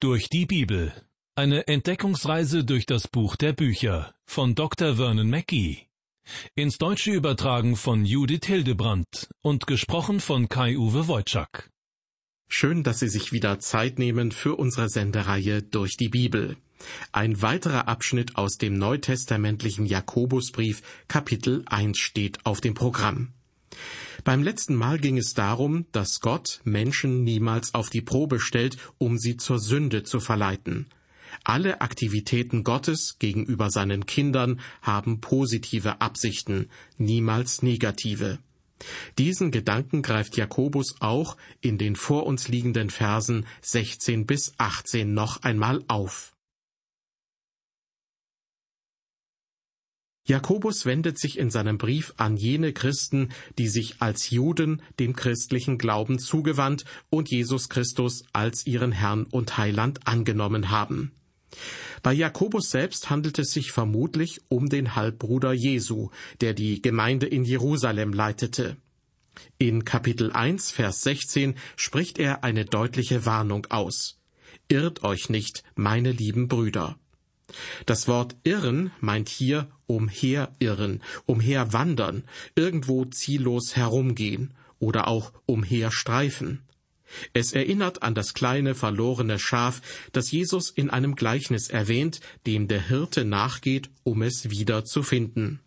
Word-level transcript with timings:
Durch 0.00 0.28
die 0.28 0.46
Bibel. 0.46 0.92
Eine 1.34 1.66
Entdeckungsreise 1.66 2.64
durch 2.64 2.86
das 2.86 3.08
Buch 3.08 3.34
der 3.34 3.52
Bücher 3.52 4.14
von 4.26 4.54
Dr. 4.54 4.94
Vernon 4.94 5.28
Mackey. 5.28 5.88
Ins 6.54 6.78
Deutsche 6.78 7.10
übertragen 7.10 7.74
von 7.74 8.04
Judith 8.04 8.46
Hildebrandt 8.46 9.28
und 9.42 9.66
gesprochen 9.66 10.20
von 10.20 10.48
Kai-Uwe 10.48 11.08
Wojczak. 11.08 11.72
Schön, 12.48 12.84
dass 12.84 13.00
Sie 13.00 13.08
sich 13.08 13.32
wieder 13.32 13.58
Zeit 13.58 13.98
nehmen 13.98 14.30
für 14.30 14.54
unsere 14.54 14.88
Sendereihe 14.88 15.64
durch 15.64 15.96
die 15.96 16.10
Bibel. 16.10 16.56
Ein 17.10 17.42
weiterer 17.42 17.88
Abschnitt 17.88 18.36
aus 18.36 18.56
dem 18.56 18.74
neutestamentlichen 18.78 19.84
Jakobusbrief 19.84 20.80
Kapitel 21.08 21.64
1 21.66 21.98
steht 21.98 22.46
auf 22.46 22.60
dem 22.60 22.74
Programm. 22.74 23.34
Beim 24.24 24.42
letzten 24.42 24.74
Mal 24.74 24.98
ging 24.98 25.16
es 25.16 25.34
darum, 25.34 25.86
dass 25.92 26.20
Gott 26.20 26.60
Menschen 26.64 27.24
niemals 27.24 27.74
auf 27.74 27.90
die 27.90 28.02
Probe 28.02 28.40
stellt, 28.40 28.76
um 28.98 29.18
sie 29.18 29.36
zur 29.36 29.58
Sünde 29.58 30.02
zu 30.02 30.20
verleiten. 30.20 30.86
Alle 31.44 31.80
Aktivitäten 31.80 32.64
Gottes 32.64 33.16
gegenüber 33.18 33.70
seinen 33.70 34.06
Kindern 34.06 34.60
haben 34.82 35.20
positive 35.20 36.00
Absichten, 36.00 36.68
niemals 36.96 37.62
negative. 37.62 38.38
Diesen 39.18 39.50
Gedanken 39.50 40.02
greift 40.02 40.36
Jakobus 40.36 40.96
auch 41.00 41.36
in 41.60 41.78
den 41.78 41.96
vor 41.96 42.26
uns 42.26 42.48
liegenden 42.48 42.90
Versen 42.90 43.46
16 43.62 44.26
bis 44.26 44.52
18 44.58 45.12
noch 45.12 45.42
einmal 45.42 45.82
auf. 45.88 46.34
Jakobus 50.28 50.84
wendet 50.84 51.18
sich 51.18 51.38
in 51.38 51.50
seinem 51.50 51.78
Brief 51.78 52.12
an 52.18 52.36
jene 52.36 52.74
Christen, 52.74 53.30
die 53.56 53.66
sich 53.66 54.02
als 54.02 54.28
Juden 54.28 54.82
dem 55.00 55.16
christlichen 55.16 55.78
Glauben 55.78 56.18
zugewandt 56.18 56.84
und 57.08 57.30
Jesus 57.30 57.70
Christus 57.70 58.24
als 58.34 58.66
ihren 58.66 58.92
Herrn 58.92 59.24
und 59.24 59.56
Heiland 59.56 60.06
angenommen 60.06 60.70
haben. 60.70 61.12
Bei 62.02 62.12
Jakobus 62.12 62.70
selbst 62.70 63.08
handelt 63.08 63.38
es 63.38 63.52
sich 63.52 63.72
vermutlich 63.72 64.42
um 64.48 64.68
den 64.68 64.94
Halbbruder 64.94 65.54
Jesu, 65.54 66.10
der 66.42 66.52
die 66.52 66.82
Gemeinde 66.82 67.26
in 67.26 67.44
Jerusalem 67.44 68.12
leitete. 68.12 68.76
In 69.56 69.86
Kapitel 69.86 70.30
1, 70.30 70.70
Vers 70.70 71.00
16 71.04 71.54
spricht 71.74 72.18
er 72.18 72.44
eine 72.44 72.66
deutliche 72.66 73.24
Warnung 73.24 73.66
aus. 73.70 74.18
Irrt 74.68 75.04
euch 75.04 75.30
nicht, 75.30 75.64
meine 75.74 76.12
lieben 76.12 76.48
Brüder. 76.48 76.98
Das 77.86 78.08
Wort 78.08 78.36
irren 78.44 78.90
meint 79.00 79.30
hier 79.30 79.70
umherirren, 79.88 81.02
umherwandern, 81.26 82.22
irgendwo 82.54 83.04
ziellos 83.06 83.74
herumgehen 83.74 84.52
oder 84.78 85.08
auch 85.08 85.32
umherstreifen. 85.46 86.60
Es 87.32 87.52
erinnert 87.52 88.02
an 88.02 88.14
das 88.14 88.34
kleine 88.34 88.74
verlorene 88.74 89.38
Schaf, 89.38 89.80
das 90.12 90.30
Jesus 90.30 90.70
in 90.70 90.90
einem 90.90 91.16
Gleichnis 91.16 91.68
erwähnt, 91.68 92.20
dem 92.46 92.68
der 92.68 92.86
Hirte 92.86 93.24
nachgeht, 93.24 93.88
um 94.04 94.22
es 94.22 94.50
wieder 94.50 94.84
zu 94.84 95.02
finden. 95.02 95.60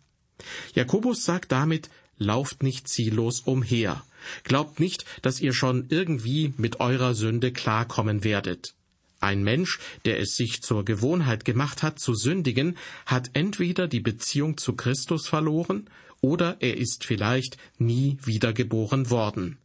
Jakobus 0.74 1.24
sagt 1.24 1.52
damit, 1.52 1.90
lauft 2.16 2.62
nicht 2.62 2.88
ziellos 2.88 3.40
umher. 3.40 4.04
Glaubt 4.44 4.78
nicht, 4.78 5.04
dass 5.22 5.40
ihr 5.40 5.52
schon 5.52 5.86
irgendwie 5.88 6.54
mit 6.56 6.78
eurer 6.78 7.14
Sünde 7.14 7.52
klarkommen 7.52 8.22
werdet. 8.22 8.74
Ein 9.22 9.44
Mensch, 9.44 9.78
der 10.04 10.18
es 10.18 10.34
sich 10.34 10.62
zur 10.62 10.84
Gewohnheit 10.84 11.44
gemacht 11.44 11.84
hat 11.84 12.00
zu 12.00 12.12
sündigen, 12.12 12.76
hat 13.06 13.30
entweder 13.34 13.86
die 13.86 14.00
Beziehung 14.00 14.56
zu 14.58 14.74
Christus 14.74 15.28
verloren 15.28 15.88
oder 16.20 16.56
er 16.58 16.76
ist 16.76 17.04
vielleicht 17.04 17.56
nie 17.78 18.18
wiedergeboren 18.24 19.10
worden. 19.10 19.58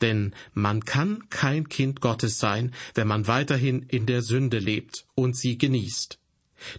Denn 0.00 0.34
man 0.52 0.84
kann 0.84 1.28
kein 1.30 1.68
Kind 1.68 2.00
Gottes 2.00 2.38
sein, 2.38 2.74
wenn 2.94 3.06
man 3.06 3.28
weiterhin 3.28 3.82
in 3.82 4.06
der 4.06 4.22
Sünde 4.22 4.58
lebt 4.58 5.06
und 5.14 5.36
sie 5.36 5.58
genießt. 5.58 6.18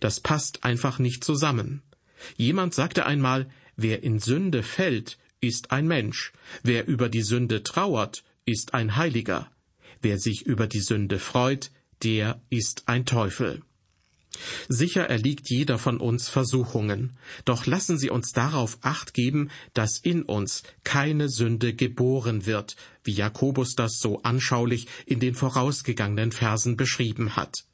Das 0.01 0.19
passt 0.19 0.65
einfach 0.65 0.99
nicht 0.99 1.23
zusammen. 1.23 1.81
Jemand 2.35 2.73
sagte 2.73 3.05
einmal, 3.05 3.49
wer 3.77 4.03
in 4.03 4.19
Sünde 4.19 4.61
fällt, 4.61 5.17
ist 5.39 5.71
ein 5.71 5.87
Mensch, 5.87 6.33
wer 6.63 6.85
über 6.85 7.07
die 7.07 7.21
Sünde 7.21 7.63
trauert, 7.63 8.25
ist 8.43 8.73
ein 8.73 8.97
Heiliger, 8.97 9.49
wer 10.01 10.19
sich 10.19 10.45
über 10.45 10.67
die 10.67 10.81
Sünde 10.81 11.17
freut, 11.17 11.71
der 12.03 12.41
ist 12.49 12.83
ein 12.87 13.05
Teufel. 13.05 13.61
Sicher 14.67 15.09
erliegt 15.09 15.49
jeder 15.49 15.77
von 15.79 15.97
uns 15.97 16.29
Versuchungen, 16.29 17.17
doch 17.45 17.65
lassen 17.65 17.97
Sie 17.97 18.09
uns 18.09 18.31
darauf 18.31 18.77
acht 18.81 19.13
geben, 19.13 19.49
dass 19.73 19.97
in 19.97 20.21
uns 20.21 20.63
keine 20.83 21.29
Sünde 21.29 21.73
geboren 21.73 22.45
wird, 22.45 22.75
wie 23.03 23.13
Jakobus 23.13 23.73
das 23.75 23.99
so 23.99 24.21
anschaulich 24.21 24.87
in 25.05 25.19
den 25.19 25.33
vorausgegangenen 25.33 26.31
Versen 26.31 26.77
beschrieben 26.77 27.35
hat. 27.35 27.65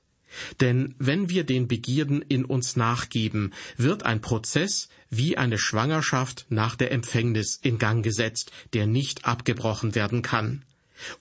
Denn 0.60 0.96
wenn 0.98 1.30
wir 1.30 1.44
den 1.44 1.68
Begierden 1.68 2.22
in 2.22 2.46
uns 2.46 2.76
nachgeben, 2.76 3.54
wird 3.78 4.04
ein 4.04 4.22
Prozess 4.22 4.90
wie 5.10 5.38
eine 5.38 5.58
Schwangerschaft 5.58 6.46
nach 6.50 6.76
der 6.76 6.92
Empfängnis 6.92 7.60
in 7.62 7.78
Gang 7.78 8.04
gesetzt, 8.04 8.52
der 8.74 8.86
nicht 8.88 9.26
abgebrochen 9.26 9.96
werden 9.96 10.22
kann. 10.22 10.66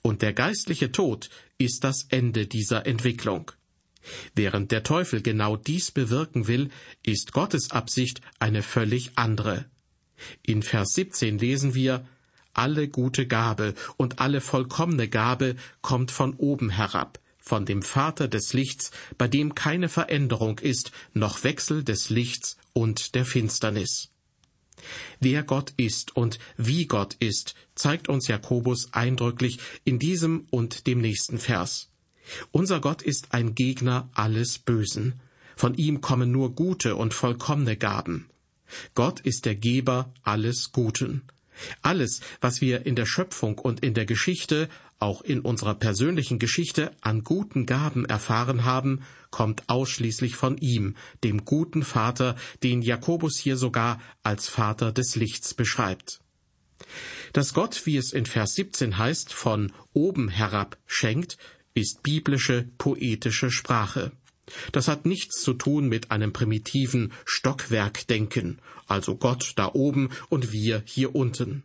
Und 0.02 0.22
der 0.22 0.32
geistliche 0.32 0.92
Tod 0.92 1.28
ist 1.58 1.84
das 1.84 2.06
Ende 2.08 2.46
dieser 2.46 2.86
Entwicklung. 2.86 3.50
Während 4.34 4.70
der 4.70 4.82
Teufel 4.82 5.22
genau 5.22 5.56
dies 5.56 5.90
bewirken 5.90 6.46
will, 6.46 6.70
ist 7.02 7.32
Gottes 7.32 7.70
Absicht 7.70 8.20
eine 8.38 8.62
völlig 8.62 9.12
andere. 9.16 9.66
In 10.42 10.62
Vers 10.62 10.92
17 10.94 11.38
lesen 11.38 11.74
wir, 11.74 12.06
alle 12.52 12.88
gute 12.88 13.26
Gabe 13.26 13.74
und 13.96 14.20
alle 14.20 14.40
vollkommene 14.40 15.08
Gabe 15.08 15.56
kommt 15.82 16.10
von 16.10 16.34
oben 16.34 16.70
herab, 16.70 17.18
von 17.38 17.66
dem 17.66 17.82
Vater 17.82 18.28
des 18.28 18.52
Lichts, 18.52 18.92
bei 19.18 19.26
dem 19.26 19.54
keine 19.54 19.88
Veränderung 19.88 20.60
ist, 20.60 20.92
noch 21.14 21.42
Wechsel 21.42 21.82
des 21.82 22.10
Lichts 22.10 22.56
und 22.72 23.16
der 23.16 23.24
Finsternis. 23.24 24.13
Wer 25.20 25.42
Gott 25.42 25.72
ist 25.76 26.16
und 26.16 26.38
wie 26.56 26.86
Gott 26.86 27.14
ist, 27.20 27.54
zeigt 27.74 28.08
uns 28.08 28.28
Jakobus 28.28 28.92
eindrücklich 28.92 29.58
in 29.84 29.98
diesem 29.98 30.46
und 30.50 30.86
dem 30.86 31.00
nächsten 31.00 31.38
Vers. 31.38 31.90
Unser 32.52 32.80
Gott 32.80 33.02
ist 33.02 33.32
ein 33.32 33.54
Gegner 33.54 34.08
alles 34.14 34.58
Bösen. 34.58 35.20
Von 35.56 35.74
ihm 35.74 36.00
kommen 36.00 36.30
nur 36.30 36.54
gute 36.54 36.96
und 36.96 37.14
vollkommene 37.14 37.76
Gaben. 37.76 38.28
Gott 38.94 39.20
ist 39.20 39.44
der 39.44 39.54
Geber 39.54 40.12
alles 40.22 40.72
Guten. 40.72 41.22
Alles, 41.82 42.20
was 42.40 42.60
wir 42.60 42.86
in 42.86 42.96
der 42.96 43.06
Schöpfung 43.06 43.58
und 43.58 43.80
in 43.80 43.94
der 43.94 44.06
Geschichte, 44.06 44.68
auch 45.04 45.20
in 45.20 45.40
unserer 45.40 45.74
persönlichen 45.74 46.38
Geschichte 46.38 46.90
an 47.02 47.22
guten 47.22 47.66
Gaben 47.66 48.06
erfahren 48.06 48.64
haben, 48.64 49.02
kommt 49.30 49.68
ausschließlich 49.68 50.34
von 50.34 50.56
ihm, 50.56 50.96
dem 51.22 51.44
guten 51.44 51.82
Vater, 51.82 52.36
den 52.62 52.80
Jakobus 52.80 53.38
hier 53.38 53.58
sogar 53.58 54.00
als 54.22 54.48
Vater 54.48 54.92
des 54.92 55.14
Lichts 55.14 55.52
beschreibt. 55.52 56.20
Dass 57.34 57.52
Gott, 57.52 57.84
wie 57.84 57.98
es 57.98 58.14
in 58.14 58.24
Vers 58.24 58.54
17 58.54 58.96
heißt, 58.96 59.34
von 59.34 59.72
oben 59.92 60.30
herab 60.30 60.78
schenkt, 60.86 61.36
ist 61.74 62.02
biblische, 62.02 62.66
poetische 62.78 63.50
Sprache. 63.50 64.10
Das 64.72 64.88
hat 64.88 65.04
nichts 65.04 65.42
zu 65.42 65.52
tun 65.52 65.86
mit 65.86 66.12
einem 66.12 66.32
primitiven 66.32 67.12
Stockwerkdenken, 67.26 68.58
also 68.86 69.16
Gott 69.16 69.52
da 69.56 69.70
oben 69.74 70.08
und 70.30 70.52
wir 70.52 70.82
hier 70.86 71.14
unten. 71.14 71.62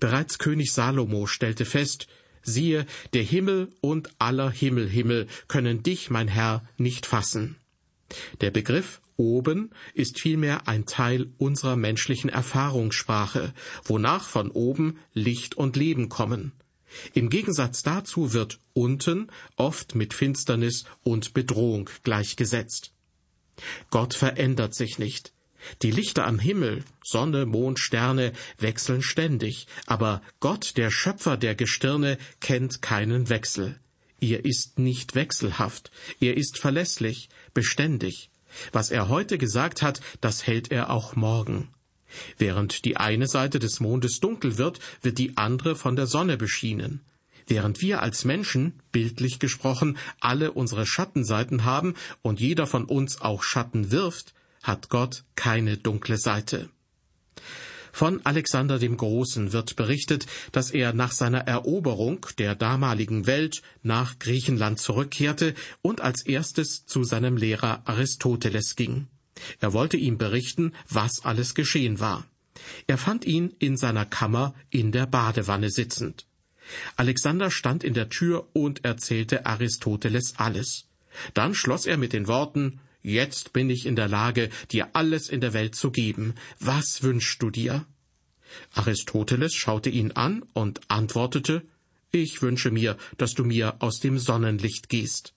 Bereits 0.00 0.38
König 0.38 0.72
Salomo 0.72 1.26
stellte 1.26 1.64
fest, 1.64 2.06
siehe, 2.42 2.86
der 3.12 3.22
Himmel 3.22 3.70
und 3.80 4.10
aller 4.18 4.50
Himmelhimmel 4.50 5.26
können 5.48 5.82
dich, 5.82 6.10
mein 6.10 6.28
Herr, 6.28 6.66
nicht 6.76 7.06
fassen. 7.06 7.56
Der 8.40 8.50
Begriff 8.50 9.00
oben 9.16 9.70
ist 9.94 10.20
vielmehr 10.20 10.68
ein 10.68 10.86
Teil 10.86 11.30
unserer 11.38 11.76
menschlichen 11.76 12.30
Erfahrungssprache, 12.30 13.52
wonach 13.84 14.28
von 14.28 14.50
oben 14.50 14.98
Licht 15.12 15.56
und 15.56 15.76
Leben 15.76 16.08
kommen. 16.08 16.52
Im 17.12 17.28
Gegensatz 17.28 17.82
dazu 17.82 18.32
wird 18.32 18.60
unten 18.72 19.30
oft 19.56 19.94
mit 19.94 20.14
Finsternis 20.14 20.84
und 21.02 21.34
Bedrohung 21.34 21.90
gleichgesetzt. 22.02 22.94
Gott 23.90 24.14
verändert 24.14 24.74
sich 24.74 24.98
nicht. 24.98 25.32
Die 25.82 25.90
Lichter 25.90 26.26
am 26.26 26.38
Himmel, 26.38 26.84
Sonne, 27.04 27.46
Mond, 27.46 27.78
Sterne 27.78 28.32
wechseln 28.58 29.02
ständig, 29.02 29.66
aber 29.86 30.22
Gott, 30.40 30.76
der 30.76 30.90
Schöpfer 30.90 31.36
der 31.36 31.54
Gestirne, 31.54 32.18
kennt 32.40 32.82
keinen 32.82 33.28
Wechsel. 33.28 33.78
Er 34.20 34.44
ist 34.44 34.78
nicht 34.78 35.14
wechselhaft, 35.14 35.90
er 36.20 36.36
ist 36.36 36.58
verlässlich, 36.58 37.28
beständig. 37.54 38.30
Was 38.72 38.90
er 38.90 39.08
heute 39.08 39.38
gesagt 39.38 39.82
hat, 39.82 40.00
das 40.20 40.46
hält 40.46 40.70
er 40.70 40.90
auch 40.90 41.14
morgen. 41.14 41.68
Während 42.38 42.84
die 42.84 42.96
eine 42.96 43.28
Seite 43.28 43.58
des 43.58 43.80
Mondes 43.80 44.20
dunkel 44.20 44.58
wird, 44.58 44.80
wird 45.02 45.18
die 45.18 45.36
andere 45.36 45.76
von 45.76 45.94
der 45.94 46.06
Sonne 46.06 46.36
beschienen. 46.36 47.00
Während 47.46 47.80
wir 47.80 48.02
als 48.02 48.24
Menschen, 48.24 48.74
bildlich 48.92 49.38
gesprochen, 49.38 49.98
alle 50.20 50.52
unsere 50.52 50.86
Schattenseiten 50.86 51.64
haben 51.64 51.94
und 52.22 52.40
jeder 52.40 52.66
von 52.66 52.84
uns 52.84 53.20
auch 53.20 53.42
Schatten 53.42 53.90
wirft, 53.90 54.34
hat 54.62 54.88
Gott 54.88 55.24
keine 55.36 55.76
dunkle 55.76 56.18
Seite. 56.18 56.68
Von 57.92 58.24
Alexander 58.24 58.78
dem 58.78 58.96
Großen 58.96 59.52
wird 59.52 59.74
berichtet, 59.74 60.26
dass 60.52 60.70
er 60.70 60.92
nach 60.92 61.10
seiner 61.10 61.40
Eroberung 61.48 62.24
der 62.38 62.54
damaligen 62.54 63.26
Welt 63.26 63.62
nach 63.82 64.18
Griechenland 64.18 64.78
zurückkehrte 64.78 65.54
und 65.82 66.00
als 66.00 66.24
erstes 66.24 66.86
zu 66.86 67.02
seinem 67.02 67.36
Lehrer 67.36 67.82
Aristoteles 67.86 68.76
ging. 68.76 69.08
Er 69.58 69.72
wollte 69.72 69.96
ihm 69.96 70.18
berichten, 70.18 70.74
was 70.88 71.24
alles 71.24 71.54
geschehen 71.54 71.98
war. 71.98 72.24
Er 72.86 72.98
fand 72.98 73.24
ihn 73.24 73.54
in 73.58 73.76
seiner 73.76 74.04
Kammer 74.04 74.54
in 74.70 74.92
der 74.92 75.06
Badewanne 75.06 75.70
sitzend. 75.70 76.26
Alexander 76.96 77.50
stand 77.50 77.84
in 77.84 77.94
der 77.94 78.10
Tür 78.10 78.48
und 78.52 78.84
erzählte 78.84 79.46
Aristoteles 79.46 80.34
alles. 80.36 80.86
Dann 81.34 81.54
schloss 81.54 81.86
er 81.86 81.96
mit 81.96 82.12
den 82.12 82.28
Worten 82.28 82.80
Jetzt 83.08 83.54
bin 83.54 83.70
ich 83.70 83.86
in 83.86 83.96
der 83.96 84.06
Lage, 84.06 84.50
dir 84.70 84.90
alles 84.92 85.30
in 85.30 85.40
der 85.40 85.54
Welt 85.54 85.74
zu 85.74 85.90
geben. 85.90 86.34
Was 86.60 87.02
wünschst 87.02 87.42
du 87.42 87.48
dir? 87.48 87.86
Aristoteles 88.74 89.54
schaute 89.54 89.88
ihn 89.88 90.12
an 90.12 90.42
und 90.52 90.82
antwortete 90.88 91.62
Ich 92.10 92.42
wünsche 92.42 92.70
mir, 92.70 92.98
dass 93.16 93.32
du 93.32 93.44
mir 93.44 93.76
aus 93.78 94.00
dem 94.00 94.18
Sonnenlicht 94.18 94.90
gehst. 94.90 95.32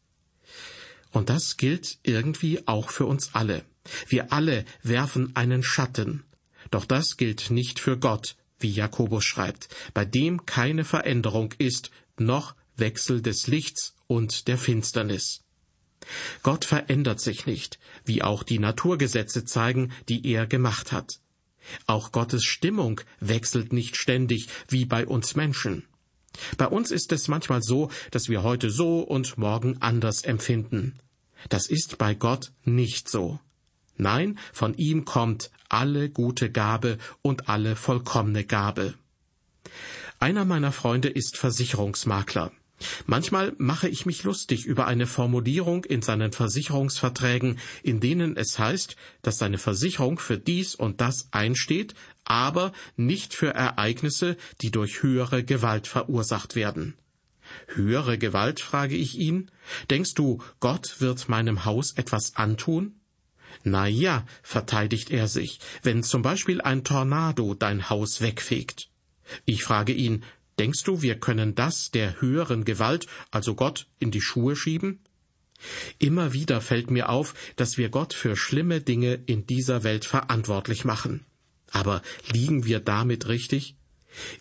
Und 1.11 1.29
das 1.29 1.55
gilt 1.55 1.97
irgendwie 2.03 2.67
auch 2.67 2.89
für 2.89 3.05
uns 3.05 3.33
alle. 3.35 3.63
Wir 4.09 4.33
alle 4.33 4.65
werfen 4.83 5.33
einen 5.37 5.63
Schatten. 5.63 6.23
Doch 6.71 6.83
das 6.83 7.15
gilt 7.15 7.51
nicht 7.51 7.79
für 7.79 7.97
Gott, 7.97 8.35
wie 8.59 8.69
Jakobus 8.69 9.23
schreibt, 9.23 9.69
bei 9.93 10.03
dem 10.03 10.45
keine 10.45 10.83
Veränderung 10.83 11.53
ist, 11.57 11.89
noch 12.17 12.53
Wechsel 12.75 13.21
des 13.21 13.47
Lichts 13.47 13.95
und 14.07 14.49
der 14.49 14.57
Finsternis. 14.57 15.41
Gott 16.43 16.65
verändert 16.65 17.19
sich 17.19 17.45
nicht, 17.45 17.79
wie 18.05 18.23
auch 18.23 18.43
die 18.43 18.59
Naturgesetze 18.59 19.45
zeigen, 19.45 19.91
die 20.09 20.25
er 20.25 20.47
gemacht 20.47 20.91
hat. 20.91 21.19
Auch 21.85 22.11
Gottes 22.11 22.43
Stimmung 22.43 23.01
wechselt 23.19 23.71
nicht 23.71 23.95
ständig, 23.95 24.47
wie 24.67 24.85
bei 24.85 25.05
uns 25.05 25.35
Menschen. 25.35 25.85
Bei 26.57 26.67
uns 26.67 26.91
ist 26.91 27.11
es 27.11 27.27
manchmal 27.27 27.61
so, 27.61 27.89
dass 28.09 28.29
wir 28.29 28.43
heute 28.43 28.69
so 28.69 29.01
und 29.01 29.37
morgen 29.37 29.77
anders 29.81 30.23
empfinden. 30.23 30.99
Das 31.49 31.67
ist 31.67 31.97
bei 31.97 32.13
Gott 32.13 32.51
nicht 32.63 33.09
so. 33.09 33.39
Nein, 33.97 34.39
von 34.53 34.73
ihm 34.75 35.05
kommt 35.05 35.51
alle 35.69 36.09
gute 36.09 36.51
Gabe 36.51 36.97
und 37.21 37.49
alle 37.49 37.75
vollkommene 37.75 38.45
Gabe. 38.45 38.95
Einer 40.19 40.45
meiner 40.45 40.71
Freunde 40.71 41.09
ist 41.09 41.37
Versicherungsmakler. 41.37 42.51
Manchmal 43.05 43.53
mache 43.57 43.87
ich 43.87 44.05
mich 44.05 44.23
lustig 44.23 44.65
über 44.65 44.87
eine 44.87 45.07
Formulierung 45.07 45.83
in 45.85 46.01
seinen 46.01 46.31
Versicherungsverträgen, 46.31 47.59
in 47.83 47.99
denen 47.99 48.37
es 48.37 48.59
heißt, 48.59 48.95
dass 49.21 49.37
seine 49.37 49.57
Versicherung 49.57 50.19
für 50.19 50.37
dies 50.37 50.75
und 50.75 51.01
das 51.01 51.27
einsteht, 51.31 51.93
aber 52.23 52.71
nicht 52.95 53.33
für 53.33 53.53
Ereignisse, 53.53 54.37
die 54.61 54.71
durch 54.71 55.03
höhere 55.03 55.43
Gewalt 55.43 55.87
verursacht 55.87 56.55
werden. 56.55 56.95
Höhere 57.67 58.17
Gewalt, 58.17 58.59
frage 58.59 58.95
ich 58.95 59.17
ihn. 59.17 59.51
Denkst 59.89 60.13
du, 60.13 60.41
Gott 60.59 61.01
wird 61.01 61.27
meinem 61.27 61.65
Haus 61.65 61.93
etwas 61.93 62.35
antun? 62.35 62.95
Na 63.63 63.87
ja, 63.87 64.25
verteidigt 64.43 65.11
er 65.11 65.27
sich, 65.27 65.59
wenn 65.83 66.03
zum 66.03 66.21
Beispiel 66.21 66.61
ein 66.61 66.83
Tornado 66.83 67.53
dein 67.53 67.89
Haus 67.89 68.21
wegfegt. 68.21 68.89
Ich 69.45 69.63
frage 69.63 69.93
ihn, 69.93 70.23
denkst 70.61 70.83
du, 70.83 71.01
wir 71.01 71.15
können 71.19 71.55
das 71.55 71.89
der 71.89 72.21
höheren 72.21 72.65
Gewalt, 72.65 73.07
also 73.31 73.55
Gott, 73.55 73.87
in 73.97 74.11
die 74.11 74.21
Schuhe 74.21 74.55
schieben? 74.55 74.99
Immer 75.97 76.33
wieder 76.33 76.61
fällt 76.61 76.91
mir 76.91 77.09
auf, 77.09 77.33
dass 77.55 77.79
wir 77.79 77.89
Gott 77.89 78.13
für 78.13 78.35
schlimme 78.35 78.79
Dinge 78.79 79.23
in 79.25 79.47
dieser 79.47 79.83
Welt 79.83 80.05
verantwortlich 80.05 80.85
machen. 80.85 81.25
Aber 81.71 82.03
liegen 82.31 82.63
wir 82.63 82.79
damit 82.79 83.27
richtig? 83.27 83.75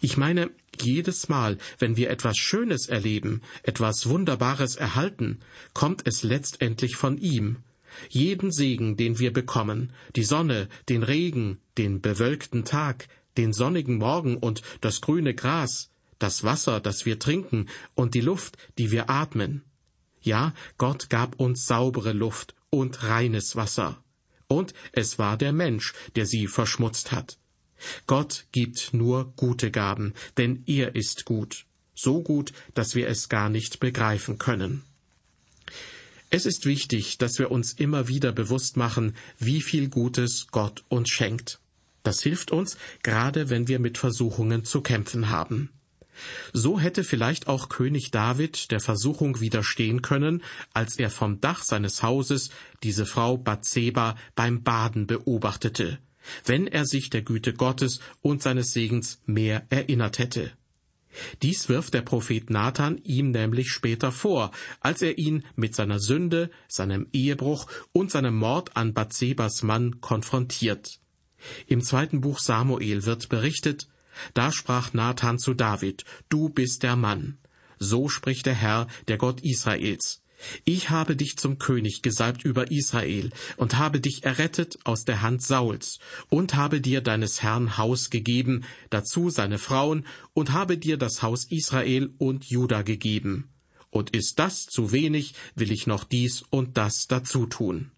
Ich 0.03 0.19
meine, 0.19 0.51
jedes 0.79 1.31
Mal, 1.31 1.57
wenn 1.79 1.97
wir 1.97 2.11
etwas 2.11 2.37
Schönes 2.37 2.87
erleben, 2.87 3.41
etwas 3.63 4.07
Wunderbares 4.07 4.77
erhalten, 4.77 5.41
kommt 5.73 6.07
es 6.07 6.23
letztendlich 6.23 6.97
von 6.97 7.17
ihm, 7.17 7.57
jeden 8.11 8.53
Segen, 8.53 8.99
den 8.99 9.19
wir 9.19 9.33
bekommen, 9.33 9.95
die 10.17 10.25
Sonne, 10.25 10.69
den 10.91 11.03
Regen, 11.03 11.61
den 11.79 12.03
bewölkten 12.03 12.67
Tag, 12.67 13.09
den 13.39 13.55
sonnigen 13.55 13.97
Morgen 13.97 14.37
und 14.37 14.61
das 14.83 15.01
grüne 15.01 15.35
Gras, 15.35 15.91
das 16.21 16.45
Wasser, 16.45 16.79
das 16.81 17.05
wir 17.05 17.19
trinken 17.19 17.67
und 17.95 18.15
die 18.15 18.21
Luft, 18.21 18.57
die 18.79 18.93
wir 18.93 19.11
atmen. 19.11 19.65
Ja, 20.21 20.55
Gott 20.79 21.11
gab 21.11 21.41
uns 21.41 21.67
saubere 21.67 22.13
Luft 22.13 22.55
und 22.71 23.03
reines 23.03 23.57
Wasser. 23.57 24.03
Und 24.47 24.75
es 24.93 25.19
war 25.19 25.37
der 25.37 25.53
Mensch, 25.53 25.95
der 26.17 26.27
sie 26.27 26.47
verschmutzt 26.47 27.11
hat. 27.13 27.39
Gott 28.07 28.47
gibt 28.53 28.93
nur 28.93 29.33
gute 29.37 29.71
Gaben, 29.71 30.13
denn 30.37 30.63
er 30.67 30.95
ist 30.95 31.25
gut, 31.25 31.65
so 31.95 32.23
gut, 32.23 32.53
dass 32.75 32.95
wir 32.95 33.09
es 33.09 33.29
gar 33.29 33.49
nicht 33.49 33.81
begreifen 33.81 34.39
können. 34.39 34.83
Es 36.29 36.47
ist 36.47 36.67
wichtig, 36.67 37.19
dass 37.19 37.39
wir 37.39 37.51
uns 37.51 37.73
immer 37.73 38.07
wieder 38.07 38.33
bewusst 38.33 38.77
machen, 38.77 39.17
wie 39.39 39.63
viel 39.63 39.89
Gutes 39.89 40.47
Gott 40.51 40.85
uns 40.89 41.11
schenkt. 41.11 41.59
Das 42.03 42.23
hilft 42.23 42.51
uns, 42.51 42.77
gerade 43.03 43.51
wenn 43.51 43.67
wir 43.67 43.79
mit 43.79 43.99
Versuchungen 43.99 44.65
zu 44.65 44.81
kämpfen 44.81 45.31
haben. 45.31 45.71
So 46.53 46.79
hätte 46.79 47.05
vielleicht 47.05 47.49
auch 47.49 47.69
König 47.69 48.11
David 48.11 48.71
der 48.71 48.81
Versuchung 48.81 49.41
widerstehen 49.41 50.03
können, 50.03 50.43
als 50.73 50.99
er 50.99 51.11
vom 51.11 51.41
Dach 51.41 51.63
seines 51.63 52.03
Hauses 52.03 52.51
diese 52.83 53.07
Frau 53.07 53.37
Bathseba 53.37 54.17
beim 54.35 54.63
Baden 54.63 55.07
beobachtete, 55.07 55.99
wenn 56.45 56.67
er 56.67 56.87
sich 56.87 57.11
der 57.11 57.23
Güte 57.23 57.53
Gottes 57.53 58.01
und 58.23 58.43
seines 58.43 58.73
Segens 58.73 59.21
mehr 59.27 59.67
erinnert 59.71 60.19
hätte. 60.19 60.53
Dies 61.43 61.69
wirft 61.69 61.95
der 61.95 62.03
Prophet 62.03 62.51
Nathan 62.51 62.99
ihm 62.99 63.33
nämlich 63.33 63.71
später 63.71 64.13
vor, 64.13 64.53
als 64.81 65.03
er 65.03 65.19
ihn 65.19 65.45
mit 65.57 65.75
seiner 65.75 65.99
Sünde, 65.99 66.51
seinem 66.69 67.09
Ehebruch 67.13 67.67
und 67.93 68.11
seinem 68.11 68.37
Mord 68.37 68.77
an 68.77 68.95
Bathsebas 68.95 69.63
Mann 69.63 70.01
konfrontiert. 70.01 71.01
Im 71.67 71.83
zweiten 71.83 72.21
Buch 72.21 72.39
Samuel 72.39 73.07
wird 73.07 73.29
berichtet, 73.29 73.89
da 74.35 74.53
sprach 74.53 74.93
Nathan 74.93 75.39
zu 75.39 75.55
David, 75.55 76.05
Du 76.29 76.49
bist 76.49 76.83
der 76.83 76.97
Mann. 76.97 77.39
So 77.79 78.09
spricht 78.09 78.47
der 78.47 78.55
Herr, 78.55 78.87
der 79.09 79.17
Gott 79.17 79.41
Israels. 79.41 80.23
Ich 80.65 80.91
habe 80.91 81.17
dich 81.17 81.37
zum 81.37 81.59
König 81.59 82.03
gesalbt 82.03 82.45
über 82.45 82.71
Israel 82.71 83.31
und 83.57 83.77
habe 83.77 84.01
dich 84.01 84.25
errettet 84.25 84.79
aus 84.85 85.05
der 85.05 85.23
Hand 85.23 85.43
Sauls 85.43 85.99
und 86.29 86.55
habe 86.55 86.81
dir 86.81 87.01
deines 87.01 87.43
Herrn 87.43 87.77
Haus 87.77 88.11
gegeben, 88.11 88.65
dazu 88.89 89.31
seine 89.31 89.59
Frauen 89.59 90.07
und 90.33 90.53
habe 90.53 90.79
dir 90.79 90.97
das 90.97 91.23
Haus 91.23 91.45
Israel 91.45 92.15
und 92.19 92.47
Juda 92.47 92.83
gegeben. 92.83 93.51
Und 93.91 94.11
ist 94.11 94.39
das 94.39 94.67
zu 94.67 94.93
wenig, 94.93 95.35
will 95.55 95.73
ich 95.73 95.87
noch 95.87 96.05
dies 96.05 96.43
und 96.51 96.77
das 96.77 97.07
dazu 97.07 97.47
tun. 97.47 97.91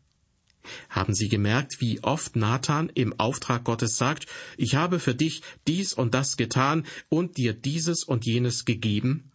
Haben 0.88 1.14
Sie 1.14 1.28
gemerkt, 1.28 1.80
wie 1.80 2.02
oft 2.02 2.36
Nathan 2.36 2.88
im 2.94 3.18
Auftrag 3.18 3.64
Gottes 3.64 3.96
sagt, 3.96 4.26
ich 4.56 4.74
habe 4.74 5.00
für 5.00 5.14
dich 5.14 5.42
dies 5.66 5.92
und 5.92 6.14
das 6.14 6.36
getan 6.36 6.86
und 7.08 7.36
dir 7.36 7.52
dieses 7.52 8.04
und 8.04 8.24
jenes 8.24 8.64
gegeben? 8.64 9.30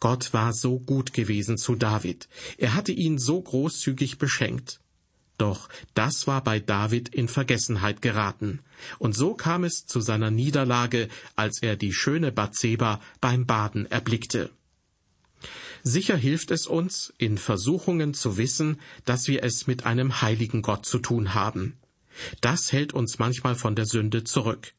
Gott 0.00 0.32
war 0.32 0.52
so 0.52 0.80
gut 0.80 1.12
gewesen 1.12 1.56
zu 1.56 1.76
David. 1.76 2.28
Er 2.56 2.74
hatte 2.74 2.92
ihn 2.92 3.18
so 3.18 3.40
großzügig 3.40 4.18
beschenkt. 4.18 4.80
Doch 5.38 5.68
das 5.94 6.26
war 6.26 6.42
bei 6.42 6.58
David 6.58 7.10
in 7.10 7.28
Vergessenheit 7.28 8.02
geraten. 8.02 8.58
Und 8.98 9.14
so 9.14 9.34
kam 9.34 9.62
es 9.62 9.86
zu 9.86 10.00
seiner 10.00 10.32
Niederlage, 10.32 11.08
als 11.36 11.62
er 11.62 11.76
die 11.76 11.92
schöne 11.92 12.32
Bathseba 12.32 13.00
beim 13.20 13.46
Baden 13.46 13.86
erblickte. 13.86 14.50
Sicher 15.82 16.16
hilft 16.16 16.50
es 16.50 16.66
uns, 16.66 17.12
in 17.18 17.38
Versuchungen 17.38 18.14
zu 18.14 18.36
wissen, 18.36 18.80
dass 19.04 19.28
wir 19.28 19.42
es 19.42 19.66
mit 19.66 19.86
einem 19.86 20.20
heiligen 20.20 20.62
Gott 20.62 20.86
zu 20.86 20.98
tun 20.98 21.34
haben. 21.34 21.78
Das 22.40 22.72
hält 22.72 22.92
uns 22.92 23.18
manchmal 23.18 23.54
von 23.54 23.76
der 23.76 23.86
Sünde 23.86 24.24
zurück. 24.24 24.72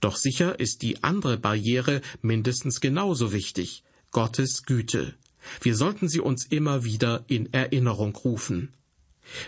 Doch 0.00 0.16
sicher 0.16 0.58
ist 0.60 0.82
die 0.82 1.02
andere 1.02 1.38
Barriere 1.38 2.00
mindestens 2.22 2.80
genauso 2.80 3.32
wichtig, 3.32 3.84
Gottes 4.10 4.64
Güte. 4.64 5.14
Wir 5.60 5.76
sollten 5.76 6.08
sie 6.08 6.20
uns 6.20 6.46
immer 6.46 6.84
wieder 6.84 7.24
in 7.28 7.52
Erinnerung 7.52 8.14
rufen. 8.16 8.72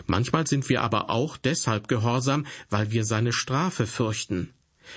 Manchmal 0.07 0.47
sind 0.47 0.69
wir 0.69 0.83
aber 0.83 1.11
auch 1.11 1.37
deshalb 1.37 1.89
gehorsam, 1.89 2.47
weil 2.69 2.91
wir 2.91 3.05
seine 3.05 3.33
Strafe 3.33 3.87
fürchten. 3.87 4.51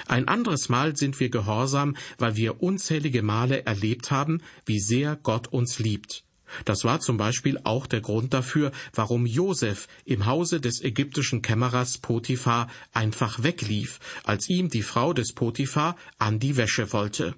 Ein 0.07 0.27
anderes 0.27 0.69
Mal 0.69 0.95
sind 0.95 1.19
wir 1.19 1.29
gehorsam, 1.29 1.95
weil 2.17 2.35
wir 2.35 2.61
unzählige 2.61 3.23
Male 3.23 3.65
erlebt 3.65 4.11
haben, 4.11 4.41
wie 4.65 4.79
sehr 4.79 5.15
Gott 5.15 5.47
uns 5.47 5.79
liebt. 5.79 6.23
Das 6.65 6.83
war 6.83 6.99
zum 6.99 7.17
Beispiel 7.17 7.59
auch 7.63 7.87
der 7.87 8.01
Grund 8.01 8.33
dafür, 8.33 8.71
warum 8.93 9.25
Josef 9.25 9.87
im 10.05 10.25
Hause 10.25 10.61
des 10.61 10.81
ägyptischen 10.81 11.41
Kämmerers 11.41 11.97
Potiphar 11.97 12.67
einfach 12.91 13.41
weglief, 13.43 13.99
als 14.23 14.49
ihm 14.49 14.69
die 14.69 14.83
Frau 14.83 15.13
des 15.13 15.33
Potiphar 15.33 15.95
an 16.17 16.39
die 16.39 16.57
Wäsche 16.57 16.93
wollte. 16.93 17.35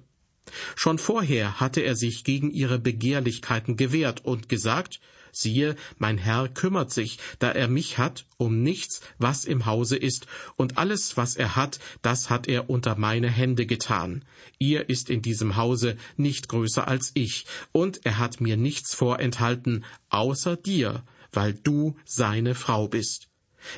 Schon 0.76 0.98
vorher 0.98 1.60
hatte 1.60 1.80
er 1.80 1.96
sich 1.96 2.24
gegen 2.24 2.50
ihre 2.50 2.78
Begehrlichkeiten 2.78 3.76
gewehrt 3.76 4.24
und 4.24 4.48
gesagt, 4.48 5.00
Siehe, 5.36 5.76
mein 5.98 6.16
Herr 6.16 6.48
kümmert 6.48 6.90
sich, 6.90 7.18
da 7.40 7.50
er 7.50 7.68
mich 7.68 7.98
hat, 7.98 8.24
um 8.38 8.62
nichts, 8.62 9.02
was 9.18 9.44
im 9.44 9.66
Hause 9.66 9.96
ist, 9.96 10.26
und 10.56 10.78
alles, 10.78 11.18
was 11.18 11.36
er 11.36 11.56
hat, 11.56 11.78
das 12.00 12.30
hat 12.30 12.48
er 12.48 12.70
unter 12.70 12.96
meine 12.96 13.28
Hände 13.28 13.66
getan. 13.66 14.24
Ihr 14.58 14.88
ist 14.88 15.10
in 15.10 15.20
diesem 15.20 15.56
Hause 15.56 15.98
nicht 16.16 16.48
größer 16.48 16.88
als 16.88 17.10
ich, 17.12 17.44
und 17.72 18.06
er 18.06 18.16
hat 18.16 18.40
mir 18.40 18.56
nichts 18.56 18.94
vorenthalten, 18.94 19.84
außer 20.08 20.56
dir, 20.56 21.04
weil 21.32 21.52
du 21.52 21.96
seine 22.06 22.54
Frau 22.54 22.88
bist. 22.88 23.28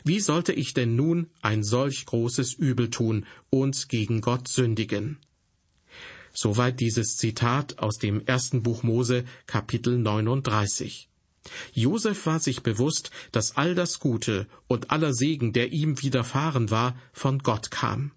Wie 0.04 0.20
sollte 0.20 0.52
ich 0.52 0.74
denn 0.74 0.94
nun 0.94 1.28
ein 1.42 1.64
solch 1.64 2.06
großes 2.06 2.52
Übel 2.52 2.88
tun 2.90 3.26
und 3.50 3.88
gegen 3.88 4.20
Gott 4.20 4.46
sündigen? 4.46 5.18
Soweit 6.32 6.78
dieses 6.78 7.16
Zitat 7.16 7.80
aus 7.80 7.98
dem 7.98 8.24
ersten 8.26 8.62
Buch 8.62 8.84
Mose, 8.84 9.24
Kapitel 9.46 9.98
39. 9.98 11.08
Josef 11.73 12.26
war 12.26 12.40
sich 12.40 12.62
bewusst, 12.62 13.11
dass 13.33 13.57
all 13.57 13.75
das 13.75 14.00
Gute 14.00 14.47
und 14.66 14.90
aller 14.90 15.12
Segen, 15.12 15.52
der 15.52 15.73
ihm 15.73 16.02
widerfahren 16.02 16.71
war, 16.71 16.97
von 17.12 17.38
Gott 17.38 17.71
kam. 17.71 18.12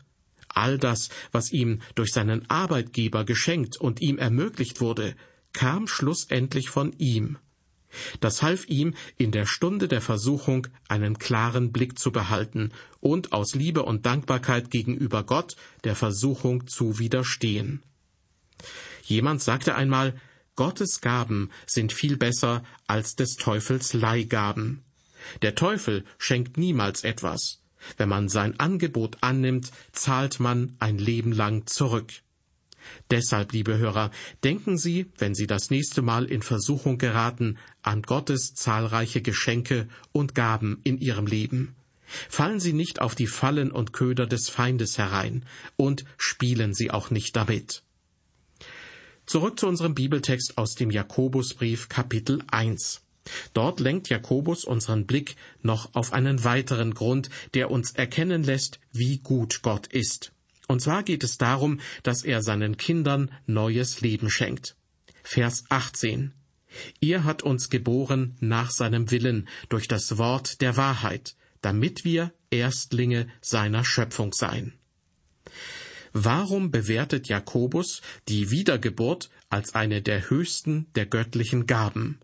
All 0.49 0.77
das, 0.77 1.09
was 1.31 1.51
ihm 1.51 1.81
durch 1.95 2.11
seinen 2.11 2.49
Arbeitgeber 2.49 3.23
geschenkt 3.23 3.77
und 3.77 4.01
ihm 4.01 4.17
ermöglicht 4.17 4.81
wurde, 4.81 5.15
kam 5.53 5.87
schlussendlich 5.87 6.69
von 6.69 6.93
ihm. 6.97 7.37
Das 8.19 8.41
half 8.41 8.67
ihm, 8.67 8.93
in 9.17 9.31
der 9.31 9.45
Stunde 9.45 9.87
der 9.87 10.01
Versuchung 10.01 10.67
einen 10.87 11.19
klaren 11.19 11.71
Blick 11.71 11.99
zu 11.99 12.11
behalten 12.11 12.71
und 12.99 13.33
aus 13.33 13.53
Liebe 13.53 13.83
und 13.83 14.05
Dankbarkeit 14.05 14.71
gegenüber 14.71 15.23
Gott 15.23 15.55
der 15.83 15.95
Versuchung 15.95 16.67
zu 16.67 16.99
widerstehen. 16.99 17.83
Jemand 19.03 19.41
sagte 19.41 19.75
einmal, 19.75 20.15
Gottes 20.55 21.01
Gaben 21.01 21.49
sind 21.65 21.93
viel 21.93 22.17
besser 22.17 22.63
als 22.87 23.15
des 23.15 23.35
Teufels 23.35 23.93
Leihgaben. 23.93 24.83
Der 25.41 25.55
Teufel 25.55 26.03
schenkt 26.17 26.57
niemals 26.57 27.03
etwas. 27.03 27.61
Wenn 27.97 28.09
man 28.09 28.29
sein 28.29 28.59
Angebot 28.59 29.17
annimmt, 29.21 29.71
zahlt 29.91 30.39
man 30.39 30.75
ein 30.79 30.97
Leben 30.97 31.31
lang 31.31 31.65
zurück. 31.67 32.11
Deshalb, 33.09 33.53
liebe 33.53 33.77
Hörer, 33.77 34.11
denken 34.43 34.77
Sie, 34.77 35.07
wenn 35.17 35.35
Sie 35.35 35.47
das 35.47 35.69
nächste 35.69 36.01
Mal 36.01 36.25
in 36.25 36.41
Versuchung 36.41 36.97
geraten, 36.97 37.57
an 37.83 38.01
Gottes 38.01 38.53
zahlreiche 38.55 39.21
Geschenke 39.21 39.87
und 40.11 40.35
Gaben 40.35 40.79
in 40.83 40.97
Ihrem 40.97 41.27
Leben. 41.27 41.75
Fallen 42.29 42.59
Sie 42.59 42.73
nicht 42.73 42.99
auf 42.99 43.15
die 43.15 43.27
Fallen 43.27 43.71
und 43.71 43.93
Köder 43.93 44.27
des 44.27 44.49
Feindes 44.49 44.97
herein 44.97 45.45
und 45.77 46.03
spielen 46.17 46.73
Sie 46.73 46.91
auch 46.91 47.09
nicht 47.09 47.35
damit. 47.35 47.83
Zurück 49.31 49.61
zu 49.61 49.67
unserem 49.67 49.95
Bibeltext 49.95 50.57
aus 50.57 50.75
dem 50.75 50.91
Jakobusbrief 50.91 51.87
Kapitel 51.87 52.43
1. 52.51 52.99
Dort 53.53 53.79
lenkt 53.79 54.09
Jakobus 54.09 54.65
unseren 54.65 55.05
Blick 55.05 55.37
noch 55.61 55.95
auf 55.95 56.11
einen 56.11 56.43
weiteren 56.43 56.93
Grund, 56.93 57.29
der 57.53 57.71
uns 57.71 57.91
erkennen 57.91 58.43
lässt, 58.43 58.81
wie 58.91 59.19
gut 59.19 59.61
Gott 59.61 59.87
ist. 59.87 60.33
Und 60.67 60.81
zwar 60.81 61.03
geht 61.03 61.23
es 61.23 61.37
darum, 61.37 61.79
dass 62.03 62.23
er 62.23 62.43
seinen 62.43 62.75
Kindern 62.75 63.31
neues 63.45 64.01
Leben 64.01 64.29
schenkt. 64.29 64.75
Vers 65.23 65.63
18. 65.69 66.33
Ihr 66.99 67.23
hat 67.23 67.41
uns 67.41 67.69
geboren 67.69 68.35
nach 68.41 68.69
seinem 68.69 69.11
Willen 69.11 69.47
durch 69.69 69.87
das 69.87 70.17
Wort 70.17 70.59
der 70.59 70.75
Wahrheit, 70.75 71.37
damit 71.61 72.03
wir 72.03 72.33
Erstlinge 72.49 73.29
seiner 73.39 73.85
Schöpfung 73.85 74.33
seien. 74.33 74.73
Warum 76.13 76.71
bewertet 76.71 77.27
Jakobus 77.29 78.01
die 78.27 78.51
Wiedergeburt 78.51 79.29
als 79.49 79.75
eine 79.75 80.01
der 80.01 80.29
höchsten 80.29 80.87
der 80.95 81.05
göttlichen 81.05 81.67
Gaben? 81.67 82.19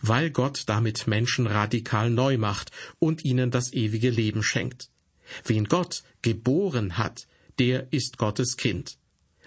Weil 0.00 0.30
Gott 0.30 0.64
damit 0.66 1.06
Menschen 1.06 1.46
radikal 1.46 2.10
neu 2.10 2.38
macht 2.38 2.70
und 2.98 3.24
ihnen 3.24 3.50
das 3.50 3.72
ewige 3.72 4.10
Leben 4.10 4.42
schenkt. 4.42 4.90
Wen 5.44 5.64
Gott 5.64 6.02
geboren 6.22 6.98
hat, 6.98 7.26
der 7.58 7.92
ist 7.92 8.18
Gottes 8.18 8.56
Kind. 8.56 8.98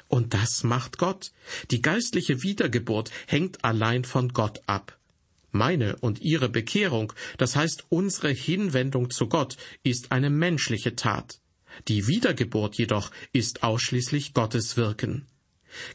Und 0.07 0.33
das 0.33 0.63
macht 0.63 0.97
Gott. 0.97 1.31
Die 1.71 1.81
geistliche 1.81 2.41
Wiedergeburt 2.41 3.11
hängt 3.27 3.63
allein 3.63 4.05
von 4.05 4.29
Gott 4.29 4.61
ab. 4.65 4.97
Meine 5.51 5.97
und 5.97 6.21
Ihre 6.21 6.49
Bekehrung, 6.49 7.13
das 7.37 7.55
heißt 7.55 7.85
unsere 7.89 8.29
Hinwendung 8.29 9.09
zu 9.09 9.27
Gott, 9.27 9.57
ist 9.83 10.11
eine 10.11 10.29
menschliche 10.29 10.95
Tat. 10.95 11.39
Die 11.87 12.07
Wiedergeburt 12.07 12.75
jedoch 12.75 13.11
ist 13.33 13.63
ausschließlich 13.63 14.33
Gottes 14.33 14.77
Wirken. 14.77 15.27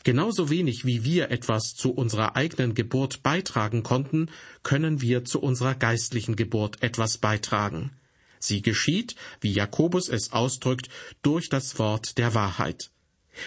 Genauso 0.04 0.50
wenig 0.50 0.84
wie 0.84 1.04
wir 1.04 1.30
etwas 1.30 1.74
zu 1.74 1.92
unserer 1.92 2.36
eigenen 2.36 2.74
Geburt 2.74 3.22
beitragen 3.22 3.82
konnten, 3.82 4.30
können 4.62 5.00
wir 5.00 5.24
zu 5.24 5.40
unserer 5.40 5.74
geistlichen 5.74 6.36
Geburt 6.36 6.82
etwas 6.82 7.18
beitragen. 7.18 7.90
Sie 8.38 8.62
geschieht, 8.62 9.14
wie 9.40 9.52
Jakobus 9.52 10.08
es 10.08 10.32
ausdrückt, 10.32 10.88
durch 11.22 11.48
das 11.48 11.78
Wort 11.78 12.18
der 12.18 12.34
Wahrheit. 12.34 12.90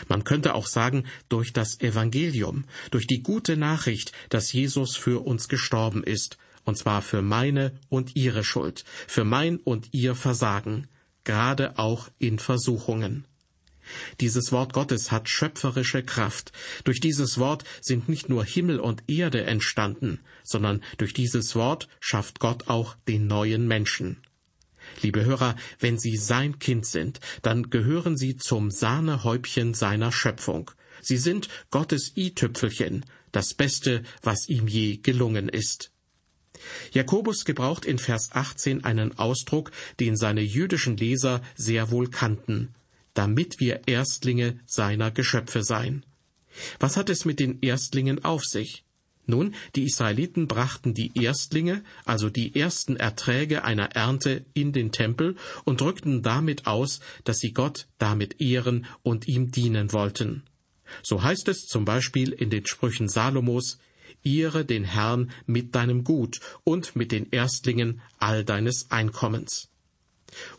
Man 0.07 0.23
könnte 0.23 0.55
auch 0.55 0.67
sagen, 0.67 1.05
durch 1.29 1.53
das 1.53 1.79
Evangelium, 1.79 2.65
durch 2.91 3.05
die 3.05 3.21
gute 3.21 3.55
Nachricht, 3.55 4.13
dass 4.29 4.51
Jesus 4.51 4.95
für 4.95 5.25
uns 5.25 5.47
gestorben 5.47 6.03
ist, 6.03 6.37
und 6.63 6.77
zwar 6.77 7.01
für 7.03 7.21
meine 7.21 7.79
und 7.89 8.15
ihre 8.15 8.43
Schuld, 8.43 8.83
für 9.07 9.23
mein 9.23 9.57
und 9.57 9.93
ihr 9.93 10.15
Versagen 10.15 10.87
gerade 11.25 11.77
auch 11.77 12.09
in 12.17 12.39
Versuchungen. 12.39 13.25
Dieses 14.19 14.51
Wort 14.51 14.73
Gottes 14.73 15.11
hat 15.11 15.29
schöpferische 15.29 16.03
Kraft. 16.03 16.51
Durch 16.83 16.99
dieses 16.99 17.37
Wort 17.37 17.63
sind 17.81 18.09
nicht 18.09 18.29
nur 18.29 18.43
Himmel 18.43 18.79
und 18.79 19.03
Erde 19.07 19.45
entstanden, 19.45 20.19
sondern 20.43 20.81
durch 20.97 21.13
dieses 21.13 21.55
Wort 21.55 21.87
schafft 21.99 22.39
Gott 22.39 22.67
auch 22.67 22.95
den 23.07 23.27
neuen 23.27 23.67
Menschen. 23.67 24.17
Liebe 25.01 25.25
Hörer, 25.25 25.55
wenn 25.79 25.97
Sie 25.97 26.15
sein 26.15 26.59
Kind 26.59 26.85
sind, 26.85 27.19
dann 27.41 27.69
gehören 27.69 28.17
Sie 28.17 28.37
zum 28.37 28.71
Sahnehäubchen 28.71 29.73
seiner 29.73 30.11
Schöpfung. 30.11 30.71
Sie 31.01 31.17
sind 31.17 31.49
Gottes 31.69 32.13
i-Tüpfelchen, 32.15 33.05
das 33.31 33.53
Beste, 33.53 34.03
was 34.21 34.47
ihm 34.47 34.67
je 34.67 34.97
gelungen 34.97 35.49
ist. 35.49 35.91
Jakobus 36.91 37.45
gebraucht 37.45 37.85
in 37.85 37.97
Vers 37.97 38.29
18 38.31 38.83
einen 38.83 39.17
Ausdruck, 39.17 39.71
den 39.99 40.15
seine 40.15 40.41
jüdischen 40.41 40.97
Leser 40.97 41.41
sehr 41.55 41.91
wohl 41.91 42.09
kannten, 42.09 42.73
damit 43.13 43.59
wir 43.59 43.87
Erstlinge 43.87 44.59
seiner 44.65 45.11
Geschöpfe 45.11 45.63
seien. 45.63 46.05
Was 46.79 46.97
hat 46.97 47.09
es 47.09 47.25
mit 47.25 47.39
den 47.39 47.61
Erstlingen 47.61 48.23
auf 48.23 48.43
sich? 48.43 48.85
Nun, 49.27 49.55
die 49.75 49.83
Israeliten 49.83 50.47
brachten 50.47 50.93
die 50.93 51.11
Erstlinge, 51.15 51.83
also 52.05 52.29
die 52.29 52.55
ersten 52.55 52.95
Erträge 52.95 53.63
einer 53.63 53.95
Ernte, 53.95 54.45
in 54.53 54.71
den 54.71 54.91
Tempel 54.91 55.35
und 55.63 55.81
drückten 55.81 56.21
damit 56.21 56.67
aus, 56.67 56.99
dass 57.23 57.39
sie 57.39 57.51
Gott 57.51 57.87
damit 57.97 58.39
ehren 58.39 58.85
und 59.01 59.27
ihm 59.27 59.51
dienen 59.51 59.93
wollten. 59.93 60.43
So 61.01 61.23
heißt 61.23 61.47
es 61.47 61.65
zum 61.65 61.85
Beispiel 61.85 62.31
in 62.31 62.51
den 62.51 62.67
Sprüchen 62.67 63.09
Salomos, 63.09 63.79
Ehre 64.25 64.65
den 64.65 64.83
Herrn 64.83 65.31
mit 65.45 65.75
deinem 65.75 66.03
Gut 66.03 66.39
und 66.63 66.95
mit 66.95 67.11
den 67.11 67.31
Erstlingen 67.31 68.01
all 68.19 68.43
deines 68.43 68.91
Einkommens. 68.91 69.69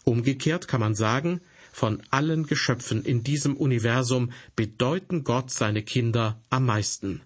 Umgekehrt 0.04 0.68
kann 0.68 0.80
man 0.80 0.94
sagen, 0.94 1.40
von 1.72 2.02
allen 2.10 2.46
Geschöpfen 2.46 3.04
in 3.04 3.22
diesem 3.22 3.56
Universum 3.56 4.32
bedeuten 4.54 5.24
Gott 5.24 5.50
seine 5.50 5.82
Kinder 5.82 6.40
am 6.48 6.64
meisten. 6.64 7.20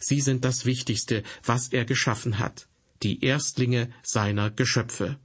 Sie 0.00 0.20
sind 0.20 0.46
das 0.46 0.64
Wichtigste, 0.64 1.22
was 1.44 1.68
er 1.68 1.84
geschaffen 1.84 2.38
hat, 2.38 2.68
die 3.02 3.22
Erstlinge 3.22 3.90
seiner 4.02 4.50
Geschöpfe. 4.50 5.18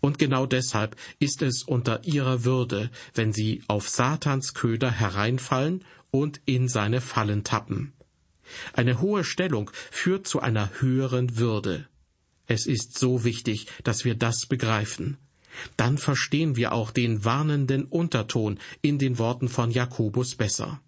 Und 0.00 0.18
genau 0.18 0.46
deshalb 0.46 0.96
ist 1.18 1.42
es 1.42 1.62
unter 1.62 2.04
ihrer 2.04 2.44
Würde, 2.44 2.90
wenn 3.14 3.32
sie 3.32 3.62
auf 3.68 3.88
Satans 3.88 4.54
Köder 4.54 4.90
hereinfallen 4.90 5.84
und 6.10 6.40
in 6.44 6.68
seine 6.68 7.00
Fallen 7.00 7.44
tappen. 7.44 7.92
Eine 8.72 9.00
hohe 9.00 9.24
Stellung 9.24 9.70
führt 9.90 10.26
zu 10.26 10.40
einer 10.40 10.70
höheren 10.80 11.36
Würde. 11.38 11.88
Es 12.46 12.66
ist 12.66 12.98
so 12.98 13.24
wichtig, 13.24 13.66
dass 13.84 14.04
wir 14.04 14.14
das 14.14 14.46
begreifen. 14.46 15.18
Dann 15.76 15.98
verstehen 15.98 16.56
wir 16.56 16.72
auch 16.72 16.90
den 16.90 17.24
warnenden 17.24 17.84
Unterton 17.84 18.58
in 18.82 18.98
den 18.98 19.18
Worten 19.18 19.48
von 19.48 19.70
Jakobus 19.70 20.34
besser. 20.34 20.80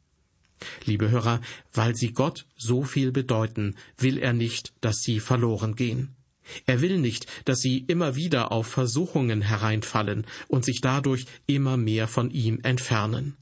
Liebe 0.85 1.11
Hörer, 1.11 1.41
weil 1.73 1.95
sie 1.95 2.13
Gott 2.13 2.47
so 2.57 2.83
viel 2.83 3.13
bedeuten, 3.13 3.77
will 3.97 4.19
er 4.19 4.33
nicht, 4.33 4.73
dass 4.81 4.99
sie 5.03 5.21
verloren 5.21 5.77
gehen. 5.77 6.15
Er 6.67 6.81
will 6.81 6.99
nicht, 6.99 7.27
dass 7.45 7.61
sie 7.61 7.79
immer 7.87 8.17
wieder 8.17 8.53
auf 8.53 8.67
Versuchungen 8.67 9.43
hereinfallen 9.43 10.27
und 10.49 10.65
sich 10.65 10.81
dadurch 10.81 11.27
immer 11.47 11.77
mehr 11.77 12.09
von 12.09 12.31
ihm 12.31 12.61
entfernen. 12.63 13.37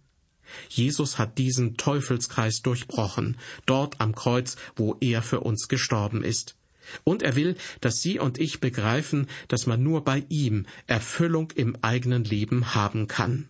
Jesus 0.68 1.18
hat 1.18 1.38
diesen 1.38 1.76
Teufelskreis 1.76 2.62
durchbrochen, 2.62 3.36
dort 3.66 4.00
am 4.00 4.14
Kreuz, 4.14 4.56
wo 4.76 4.96
er 5.00 5.22
für 5.22 5.40
uns 5.40 5.68
gestorben 5.68 6.22
ist. 6.22 6.56
Und 7.04 7.22
er 7.22 7.36
will, 7.36 7.56
dass 7.80 8.00
Sie 8.00 8.18
und 8.18 8.38
ich 8.38 8.60
begreifen, 8.60 9.26
dass 9.48 9.66
man 9.66 9.82
nur 9.82 10.04
bei 10.04 10.24
ihm 10.28 10.66
Erfüllung 10.86 11.50
im 11.54 11.76
eigenen 11.82 12.24
Leben 12.24 12.74
haben 12.74 13.08
kann. 13.08 13.48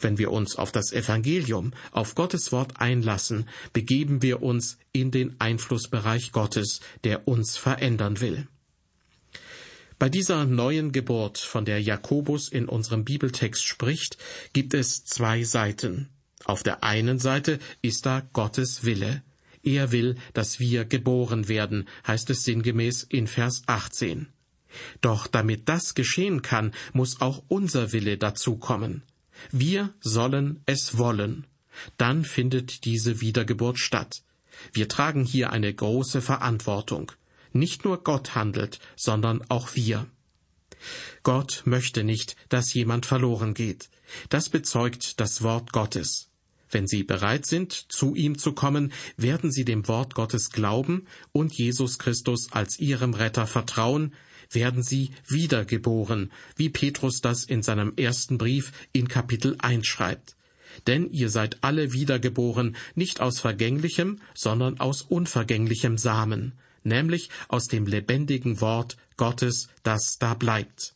Wenn 0.00 0.16
wir 0.16 0.30
uns 0.30 0.56
auf 0.56 0.72
das 0.72 0.92
Evangelium, 0.92 1.72
auf 1.90 2.14
Gottes 2.14 2.52
Wort 2.52 2.80
einlassen, 2.80 3.48
begeben 3.72 4.22
wir 4.22 4.42
uns 4.42 4.78
in 4.92 5.10
den 5.10 5.38
Einflussbereich 5.40 6.32
Gottes, 6.32 6.80
der 7.04 7.28
uns 7.28 7.56
verändern 7.56 8.20
will. 8.20 8.46
Bei 9.98 10.08
dieser 10.08 10.46
neuen 10.46 10.90
Geburt, 10.90 11.38
von 11.38 11.64
der 11.64 11.80
Jakobus 11.80 12.48
in 12.48 12.68
unserem 12.68 13.04
Bibeltext 13.04 13.64
spricht, 13.64 14.18
gibt 14.52 14.74
es 14.74 15.04
zwei 15.04 15.44
Seiten. 15.44 16.08
Auf 16.44 16.62
der 16.62 16.82
einen 16.82 17.18
Seite 17.18 17.58
ist 17.82 18.06
da 18.06 18.22
Gottes 18.32 18.84
Wille. 18.84 19.22
Er 19.62 19.92
will, 19.92 20.16
dass 20.34 20.58
wir 20.58 20.84
geboren 20.84 21.48
werden, 21.48 21.88
heißt 22.06 22.30
es 22.30 22.42
sinngemäß 22.42 23.04
in 23.04 23.26
Vers 23.26 23.62
18. 23.66 24.26
Doch 25.00 25.26
damit 25.26 25.68
das 25.68 25.94
geschehen 25.94 26.42
kann, 26.42 26.72
muss 26.92 27.20
auch 27.20 27.42
unser 27.48 27.92
Wille 27.92 28.18
dazu 28.18 28.56
kommen. 28.56 29.02
Wir 29.50 29.94
sollen 30.00 30.62
es 30.66 30.98
wollen. 30.98 31.46
Dann 31.96 32.24
findet 32.24 32.84
diese 32.84 33.20
Wiedergeburt 33.20 33.78
statt. 33.78 34.22
Wir 34.72 34.88
tragen 34.88 35.24
hier 35.24 35.50
eine 35.50 35.72
große 35.72 36.20
Verantwortung. 36.20 37.12
Nicht 37.52 37.84
nur 37.84 38.02
Gott 38.02 38.34
handelt, 38.34 38.78
sondern 38.96 39.42
auch 39.48 39.74
wir. 39.74 40.06
Gott 41.22 41.62
möchte 41.64 42.02
nicht, 42.02 42.36
dass 42.48 42.74
jemand 42.74 43.06
verloren 43.06 43.54
geht. 43.54 43.88
Das 44.28 44.48
bezeugt 44.48 45.20
das 45.20 45.42
Wort 45.42 45.72
Gottes. 45.72 46.31
Wenn 46.72 46.86
Sie 46.86 47.04
bereit 47.04 47.44
sind, 47.44 47.72
zu 47.72 48.14
ihm 48.14 48.38
zu 48.38 48.52
kommen, 48.52 48.92
werden 49.18 49.52
Sie 49.52 49.64
dem 49.64 49.86
Wort 49.88 50.14
Gottes 50.14 50.50
glauben 50.50 51.06
und 51.30 51.52
Jesus 51.52 51.98
Christus 51.98 52.50
als 52.50 52.78
Ihrem 52.80 53.12
Retter 53.12 53.46
vertrauen, 53.46 54.14
werden 54.50 54.82
Sie 54.82 55.10
wiedergeboren, 55.28 56.32
wie 56.56 56.70
Petrus 56.70 57.20
das 57.20 57.44
in 57.44 57.62
seinem 57.62 57.92
ersten 57.96 58.38
Brief 58.38 58.72
in 58.92 59.06
Kapitel 59.06 59.56
1 59.58 59.86
schreibt. 59.86 60.34
Denn 60.86 61.10
ihr 61.10 61.28
seid 61.28 61.62
alle 61.62 61.92
wiedergeboren, 61.92 62.76
nicht 62.94 63.20
aus 63.20 63.38
vergänglichem, 63.38 64.20
sondern 64.34 64.80
aus 64.80 65.02
unvergänglichem 65.02 65.98
Samen, 65.98 66.54
nämlich 66.82 67.28
aus 67.48 67.68
dem 67.68 67.86
lebendigen 67.86 68.62
Wort 68.62 68.96
Gottes, 69.18 69.68
das 69.82 70.16
da 70.18 70.32
bleibt. 70.32 70.94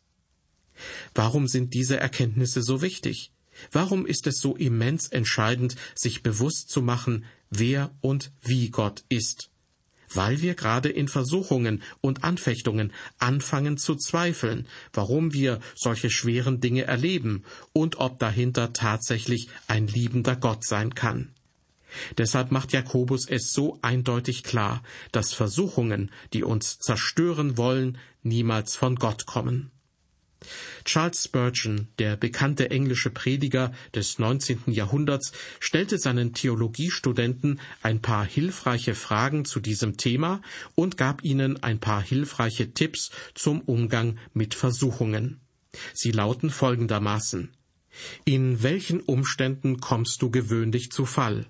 Warum 1.15 1.47
sind 1.47 1.75
diese 1.75 1.99
Erkenntnisse 1.99 2.63
so 2.63 2.81
wichtig? 2.81 3.33
Warum 3.73 4.07
ist 4.07 4.27
es 4.27 4.39
so 4.39 4.57
immens 4.57 5.09
entscheidend, 5.09 5.77
sich 5.95 6.23
bewusst 6.23 6.71
zu 6.71 6.83
machen, 6.83 7.25
wer 7.51 7.91
und 8.01 8.33
wie 8.43 8.71
Gott 8.71 9.05
ist? 9.09 9.51
Weil 10.13 10.41
wir 10.41 10.55
gerade 10.55 10.89
in 10.89 11.09
Versuchungen 11.09 11.83
und 12.01 12.23
Anfechtungen 12.23 12.93
anfangen 13.19 13.77
zu 13.77 13.97
zweifeln, 13.97 14.69
warum 14.93 15.33
wir 15.33 15.61
solche 15.75 16.11
schweren 16.11 16.61
Dinge 16.61 16.85
erleben 16.85 17.45
und 17.73 17.99
ob 17.99 18.19
dahinter 18.19 18.73
tatsächlich 18.73 19.49
ein 19.67 19.89
liebender 19.89 20.37
Gott 20.37 20.65
sein 20.65 20.95
kann. 20.95 21.33
Deshalb 22.19 22.53
macht 22.53 22.73
Jakobus 22.73 23.27
es 23.29 23.53
so 23.53 23.79
eindeutig 23.83 24.43
klar, 24.43 24.83
dass 25.13 25.33
Versuchungen, 25.33 26.11
die 26.33 26.43
uns 26.43 26.79
zerstören 26.79 27.57
wollen, 27.57 27.99
niemals 28.23 28.77
von 28.77 28.97
Gott 28.97 29.27
kommen. 29.27 29.71
Charles 30.87 31.25
Spurgeon, 31.25 31.89
der 31.99 32.17
bekannte 32.17 32.71
englische 32.71 33.11
Prediger 33.11 33.73
des 33.93 34.21
19. 34.21 34.63
Jahrhunderts, 34.69 35.33
stellte 35.59 35.99
seinen 35.99 36.33
Theologiestudenten 36.33 37.61
ein 37.83 38.01
paar 38.01 38.25
hilfreiche 38.25 38.95
Fragen 38.95 39.45
zu 39.45 39.59
diesem 39.59 39.97
Thema 39.97 40.41
und 40.77 40.97
gab 40.97 41.25
ihnen 41.25 41.61
ein 41.61 41.81
paar 41.81 42.01
hilfreiche 42.01 42.73
Tipps 42.73 43.11
zum 43.35 43.63
Umgang 43.63 44.17
mit 44.33 44.55
Versuchungen. 44.55 45.41
Sie 45.93 46.13
lauten 46.13 46.51
folgendermaßen 46.51 47.51
In 48.25 48.63
welchen 48.63 49.01
Umständen 49.01 49.81
kommst 49.81 50.23
du 50.23 50.31
gewöhnlich 50.31 50.93
zu 50.93 51.05
Fall? 51.05 51.47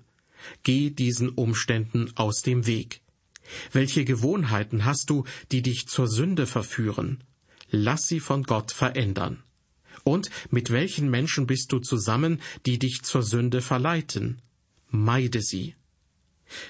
Geh 0.63 0.89
diesen 0.89 1.29
Umständen 1.29 2.11
aus 2.15 2.41
dem 2.41 2.65
Weg. 2.65 3.01
Welche 3.71 4.03
Gewohnheiten 4.03 4.83
hast 4.83 5.11
du, 5.11 5.25
die 5.51 5.61
dich 5.61 5.87
zur 5.87 6.07
Sünde 6.07 6.47
verführen? 6.47 7.23
Lass 7.69 8.07
sie 8.07 8.19
von 8.19 8.43
Gott 8.43 8.71
verändern. 8.71 9.43
Und 10.03 10.29
mit 10.51 10.71
welchen 10.71 11.09
Menschen 11.09 11.47
bist 11.47 11.71
du 11.71 11.79
zusammen, 11.79 12.41
die 12.65 12.79
dich 12.79 13.01
zur 13.03 13.23
Sünde 13.23 13.61
verleiten? 13.61 14.41
Meide 14.89 15.41
sie. 15.41 15.75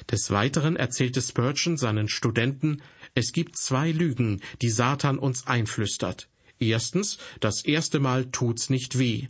Des 0.09 0.31
Weiteren 0.31 0.75
erzählte 0.75 1.21
Spurgeon 1.21 1.77
seinen 1.77 2.09
Studenten, 2.09 2.81
es 3.13 3.31
gibt 3.31 3.57
zwei 3.57 3.91
Lügen, 3.91 4.41
die 4.61 4.71
Satan 4.71 5.19
uns 5.19 5.45
einflüstert. 5.45 6.29
Erstens, 6.59 7.19
das 7.39 7.63
erste 7.63 7.99
Mal 7.99 8.25
tut's 8.31 8.71
nicht 8.71 8.97
weh. 8.97 9.27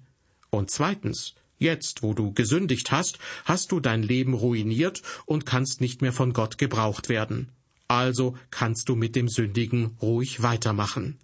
Und 0.49 0.71
zweitens, 0.71 1.36
Jetzt, 1.60 2.03
wo 2.03 2.13
du 2.13 2.34
gesündigt 2.34 2.91
hast, 2.91 3.17
hast 3.43 3.71
du 3.71 3.80
dein 3.80 4.03
Leben 4.03 4.36
ruiniert 4.36 5.01
und 5.25 5.47
kannst 5.47 5.82
nicht 5.82 6.03
mehr 6.03 6.13
von 6.13 6.32
Gott 6.32 6.60
gebraucht 6.60 7.10
werden. 7.10 7.49
Also 7.88 8.38
kannst 8.51 8.89
du 8.89 8.95
mit 8.95 9.15
dem 9.15 9.27
Sündigen 9.27 9.97
ruhig 10.01 10.43
weitermachen. 10.43 11.17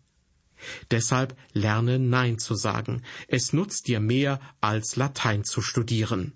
Deshalb 0.92 1.36
lerne 1.54 2.00
Nein 2.00 2.40
zu 2.40 2.56
sagen. 2.56 3.04
Es 3.28 3.54
nutzt 3.54 3.88
dir 3.88 4.00
mehr, 4.00 4.40
als 4.62 4.96
Latein 4.96 5.44
zu 5.44 5.62
studieren. 5.62 6.34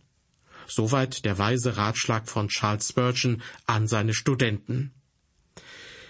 Soweit 0.68 1.24
der 1.26 1.38
weise 1.38 1.78
Ratschlag 1.78 2.28
von 2.28 2.50
Charles 2.50 2.90
Spurgeon 2.90 3.42
an 3.66 3.88
seine 3.88 4.14
Studenten. 4.14 4.92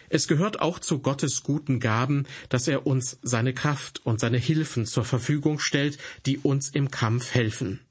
Es 0.10 0.28
gehört 0.28 0.62
auch 0.62 0.80
zu 0.80 1.00
Gottes 1.00 1.44
guten 1.44 1.80
Gaben, 1.80 2.26
dass 2.50 2.68
er 2.68 2.88
uns 2.88 3.20
seine 3.22 3.54
Kraft 3.54 4.06
und 4.06 4.20
seine 4.20 4.38
Hilfen 4.38 4.86
zur 4.86 5.04
Verfügung 5.04 5.60
stellt, 5.60 5.98
die 6.26 6.38
uns 6.38 6.70
im 6.70 6.92
Kampf 6.92 7.34
helfen. 7.34 7.82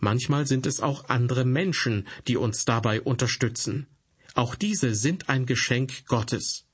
Manchmal 0.00 0.46
sind 0.46 0.66
es 0.66 0.80
auch 0.80 1.08
andere 1.08 1.44
Menschen, 1.44 2.06
die 2.28 2.36
uns 2.36 2.64
dabei 2.64 3.00
unterstützen. 3.00 3.86
Auch 4.34 4.54
diese 4.54 4.94
sind 4.94 5.28
ein 5.28 5.46
Geschenk 5.46 6.06
Gottes. 6.06 6.65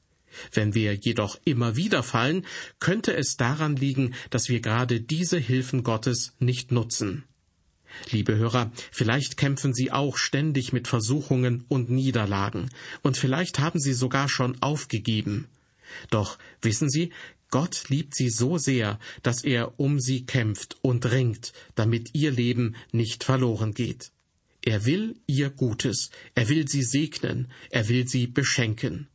Wenn 0.52 0.74
wir 0.74 0.94
jedoch 0.94 1.38
immer 1.44 1.76
wieder 1.76 2.02
fallen, 2.02 2.46
könnte 2.80 3.14
es 3.14 3.36
daran 3.36 3.76
liegen, 3.76 4.14
dass 4.30 4.48
wir 4.48 4.60
gerade 4.60 5.00
diese 5.00 5.38
Hilfen 5.38 5.82
Gottes 5.82 6.34
nicht 6.38 6.72
nutzen. 6.72 7.24
Liebe 8.10 8.36
Hörer, 8.36 8.72
vielleicht 8.90 9.36
kämpfen 9.36 9.74
Sie 9.74 9.92
auch 9.92 10.16
ständig 10.16 10.72
mit 10.72 10.88
Versuchungen 10.88 11.64
und 11.68 11.90
Niederlagen, 11.90 12.70
und 13.02 13.16
vielleicht 13.16 13.58
haben 13.58 13.78
Sie 13.78 13.92
sogar 13.92 14.28
schon 14.28 14.60
aufgegeben. 14.62 15.48
Doch 16.10 16.38
wissen 16.62 16.88
Sie, 16.88 17.10
Gott 17.50 17.90
liebt 17.90 18.14
Sie 18.14 18.30
so 18.30 18.56
sehr, 18.56 18.98
dass 19.22 19.44
er 19.44 19.78
um 19.78 20.00
Sie 20.00 20.24
kämpft 20.24 20.76
und 20.80 21.10
ringt, 21.10 21.52
damit 21.74 22.14
Ihr 22.14 22.30
Leben 22.30 22.76
nicht 22.92 23.24
verloren 23.24 23.74
geht. 23.74 24.10
Er 24.62 24.86
will 24.86 25.20
Ihr 25.26 25.50
Gutes, 25.50 26.10
er 26.34 26.48
will 26.48 26.66
Sie 26.66 26.82
segnen, 26.82 27.50
er 27.70 27.88
will 27.88 28.08
Sie 28.08 28.26
beschenken. 28.26 29.08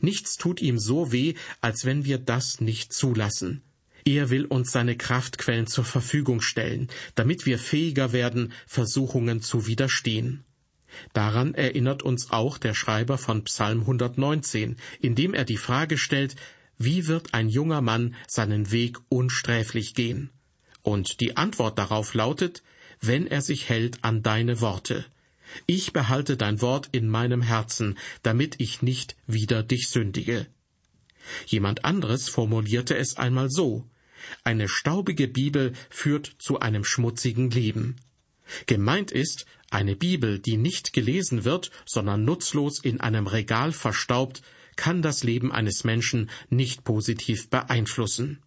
Nichts 0.00 0.36
tut 0.36 0.60
ihm 0.60 0.78
so 0.78 1.12
weh, 1.12 1.34
als 1.60 1.84
wenn 1.84 2.04
wir 2.04 2.18
das 2.18 2.60
nicht 2.60 2.92
zulassen. 2.92 3.62
Er 4.04 4.30
will 4.30 4.46
uns 4.46 4.72
seine 4.72 4.96
Kraftquellen 4.96 5.66
zur 5.66 5.84
Verfügung 5.84 6.40
stellen, 6.40 6.88
damit 7.14 7.46
wir 7.46 7.58
fähiger 7.58 8.12
werden, 8.12 8.52
Versuchungen 8.66 9.42
zu 9.42 9.66
widerstehen. 9.66 10.44
Daran 11.12 11.54
erinnert 11.54 12.02
uns 12.02 12.30
auch 12.30 12.58
der 12.58 12.74
Schreiber 12.74 13.16
von 13.16 13.44
Psalm 13.44 13.80
119, 13.80 14.76
indem 15.00 15.34
er 15.34 15.44
die 15.44 15.56
Frage 15.56 15.98
stellt, 15.98 16.36
wie 16.78 17.06
wird 17.06 17.32
ein 17.32 17.48
junger 17.48 17.80
Mann 17.80 18.14
seinen 18.26 18.72
Weg 18.72 18.98
unsträflich 19.08 19.94
gehen? 19.94 20.30
Und 20.82 21.20
die 21.20 21.36
Antwort 21.36 21.78
darauf 21.78 22.14
lautet, 22.14 22.62
wenn 23.00 23.26
er 23.26 23.40
sich 23.40 23.68
hält 23.68 24.02
an 24.02 24.22
deine 24.22 24.60
Worte. 24.60 25.04
Ich 25.66 25.92
behalte 25.92 26.36
dein 26.36 26.60
Wort 26.60 26.88
in 26.92 27.08
meinem 27.08 27.42
Herzen, 27.42 27.98
damit 28.22 28.56
ich 28.58 28.82
nicht 28.82 29.16
wieder 29.26 29.62
dich 29.62 29.88
sündige. 29.88 30.46
Jemand 31.46 31.84
anderes 31.84 32.28
formulierte 32.28 32.96
es 32.96 33.16
einmal 33.16 33.50
so 33.50 33.86
eine 34.44 34.68
staubige 34.68 35.28
Bibel 35.28 35.72
führt 35.90 36.36
zu 36.38 36.60
einem 36.60 36.84
schmutzigen 36.84 37.50
Leben. 37.50 37.96
Gemeint 38.66 39.10
ist 39.10 39.46
eine 39.70 39.96
Bibel, 39.96 40.38
die 40.38 40.56
nicht 40.56 40.92
gelesen 40.92 41.44
wird, 41.44 41.70
sondern 41.86 42.24
nutzlos 42.24 42.78
in 42.78 43.00
einem 43.00 43.26
Regal 43.26 43.72
verstaubt, 43.72 44.42
kann 44.76 45.02
das 45.02 45.22
Leben 45.22 45.52
eines 45.52 45.84
Menschen 45.84 46.30
nicht 46.50 46.84
positiv 46.84 47.50
beeinflussen. 47.50 48.42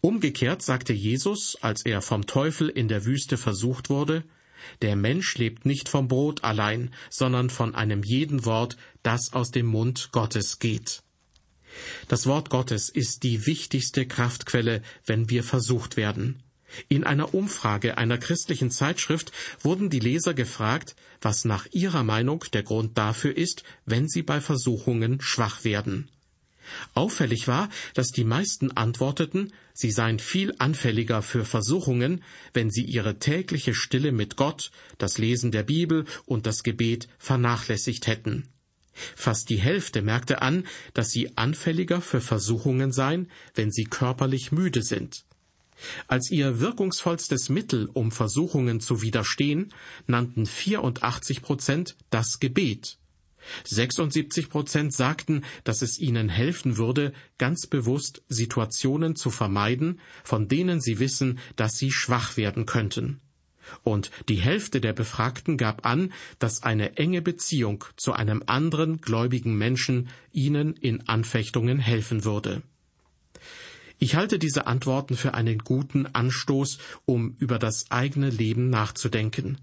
Umgekehrt 0.00 0.62
sagte 0.62 0.92
Jesus, 0.92 1.56
als 1.60 1.84
er 1.84 2.02
vom 2.02 2.26
Teufel 2.26 2.68
in 2.68 2.88
der 2.88 3.04
Wüste 3.04 3.36
versucht 3.36 3.90
wurde, 3.90 4.24
der 4.82 4.96
Mensch 4.96 5.36
lebt 5.36 5.66
nicht 5.66 5.88
vom 5.88 6.08
Brot 6.08 6.44
allein, 6.44 6.92
sondern 7.10 7.50
von 7.50 7.74
einem 7.74 8.02
jeden 8.02 8.44
Wort, 8.44 8.76
das 9.02 9.32
aus 9.32 9.50
dem 9.50 9.66
Mund 9.66 10.10
Gottes 10.12 10.58
geht. 10.58 11.02
Das 12.08 12.26
Wort 12.26 12.50
Gottes 12.50 12.88
ist 12.88 13.22
die 13.22 13.46
wichtigste 13.46 14.06
Kraftquelle, 14.06 14.82
wenn 15.04 15.28
wir 15.28 15.44
versucht 15.44 15.96
werden. 15.96 16.42
In 16.88 17.04
einer 17.04 17.32
Umfrage 17.34 17.96
einer 17.96 18.18
christlichen 18.18 18.70
Zeitschrift 18.70 19.32
wurden 19.60 19.88
die 19.88 20.00
Leser 20.00 20.34
gefragt, 20.34 20.96
was 21.20 21.44
nach 21.44 21.66
ihrer 21.72 22.02
Meinung 22.02 22.44
der 22.52 22.62
Grund 22.62 22.98
dafür 22.98 23.36
ist, 23.36 23.62
wenn 23.84 24.08
sie 24.08 24.22
bei 24.22 24.40
Versuchungen 24.40 25.20
schwach 25.20 25.64
werden. 25.64 26.10
Auffällig 26.94 27.48
war, 27.48 27.68
dass 27.94 28.08
die 28.08 28.24
meisten 28.24 28.70
antworteten, 28.72 29.52
sie 29.74 29.90
seien 29.90 30.18
viel 30.18 30.54
anfälliger 30.58 31.22
für 31.22 31.44
Versuchungen, 31.44 32.22
wenn 32.54 32.70
sie 32.70 32.84
ihre 32.84 33.18
tägliche 33.18 33.74
Stille 33.74 34.12
mit 34.12 34.36
Gott, 34.36 34.70
das 34.98 35.18
Lesen 35.18 35.50
der 35.50 35.62
Bibel 35.62 36.04
und 36.24 36.46
das 36.46 36.62
Gebet 36.62 37.08
vernachlässigt 37.18 38.06
hätten. 38.06 38.48
Fast 39.14 39.50
die 39.50 39.58
Hälfte 39.58 40.00
merkte 40.00 40.40
an, 40.40 40.66
dass 40.94 41.10
sie 41.10 41.36
anfälliger 41.36 42.00
für 42.00 42.20
Versuchungen 42.20 42.92
seien, 42.92 43.30
wenn 43.54 43.70
sie 43.70 43.84
körperlich 43.84 44.52
müde 44.52 44.82
sind. 44.82 45.24
Als 46.08 46.30
ihr 46.30 46.60
wirkungsvollstes 46.60 47.50
Mittel, 47.50 47.90
um 47.92 48.10
Versuchungen 48.10 48.80
zu 48.80 49.02
widerstehen, 49.02 49.74
nannten 50.06 50.46
84 50.46 51.42
Prozent 51.42 51.96
das 52.08 52.40
Gebet. 52.40 52.96
76 53.64 54.48
Prozent 54.48 54.92
sagten, 54.92 55.42
dass 55.64 55.82
es 55.82 55.98
ihnen 55.98 56.28
helfen 56.28 56.76
würde, 56.76 57.12
ganz 57.38 57.66
bewusst 57.66 58.22
Situationen 58.28 59.16
zu 59.16 59.30
vermeiden, 59.30 60.00
von 60.24 60.48
denen 60.48 60.80
sie 60.80 60.98
wissen, 60.98 61.38
dass 61.56 61.76
sie 61.76 61.90
schwach 61.92 62.36
werden 62.36 62.66
könnten. 62.66 63.20
Und 63.82 64.10
die 64.28 64.36
Hälfte 64.36 64.80
der 64.80 64.92
Befragten 64.92 65.56
gab 65.56 65.84
an, 65.86 66.12
dass 66.38 66.62
eine 66.62 66.96
enge 66.96 67.22
Beziehung 67.22 67.84
zu 67.96 68.12
einem 68.12 68.42
anderen 68.46 69.00
gläubigen 69.00 69.56
Menschen 69.56 70.08
ihnen 70.32 70.74
in 70.74 71.08
Anfechtungen 71.08 71.78
helfen 71.78 72.24
würde. 72.24 72.62
Ich 73.98 74.14
halte 74.14 74.38
diese 74.38 74.66
Antworten 74.66 75.16
für 75.16 75.34
einen 75.34 75.58
guten 75.58 76.06
Anstoß, 76.06 76.78
um 77.06 77.34
über 77.38 77.58
das 77.58 77.90
eigene 77.90 78.28
Leben 78.28 78.68
nachzudenken. 78.68 79.58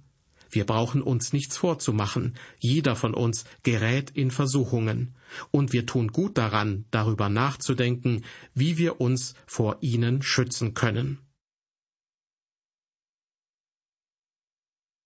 Wir 0.54 0.66
brauchen 0.66 1.02
uns 1.02 1.34
nichts 1.34 1.58
vorzumachen, 1.58 2.36
jeder 2.60 2.96
von 2.96 3.16
uns 3.16 3.44
gerät 3.64 4.12
in 4.12 4.30
Versuchungen, 4.30 5.16
und 5.50 5.74
wir 5.74 5.88
tun 5.88 6.10
gut 6.10 6.38
daran, 6.38 6.86
darüber 6.92 7.28
nachzudenken, 7.28 8.24
wie 8.54 8.78
wir 8.78 9.02
uns 9.02 9.34
vor 9.48 9.78
ihnen 9.82 10.22
schützen 10.22 10.76
können. 10.76 11.18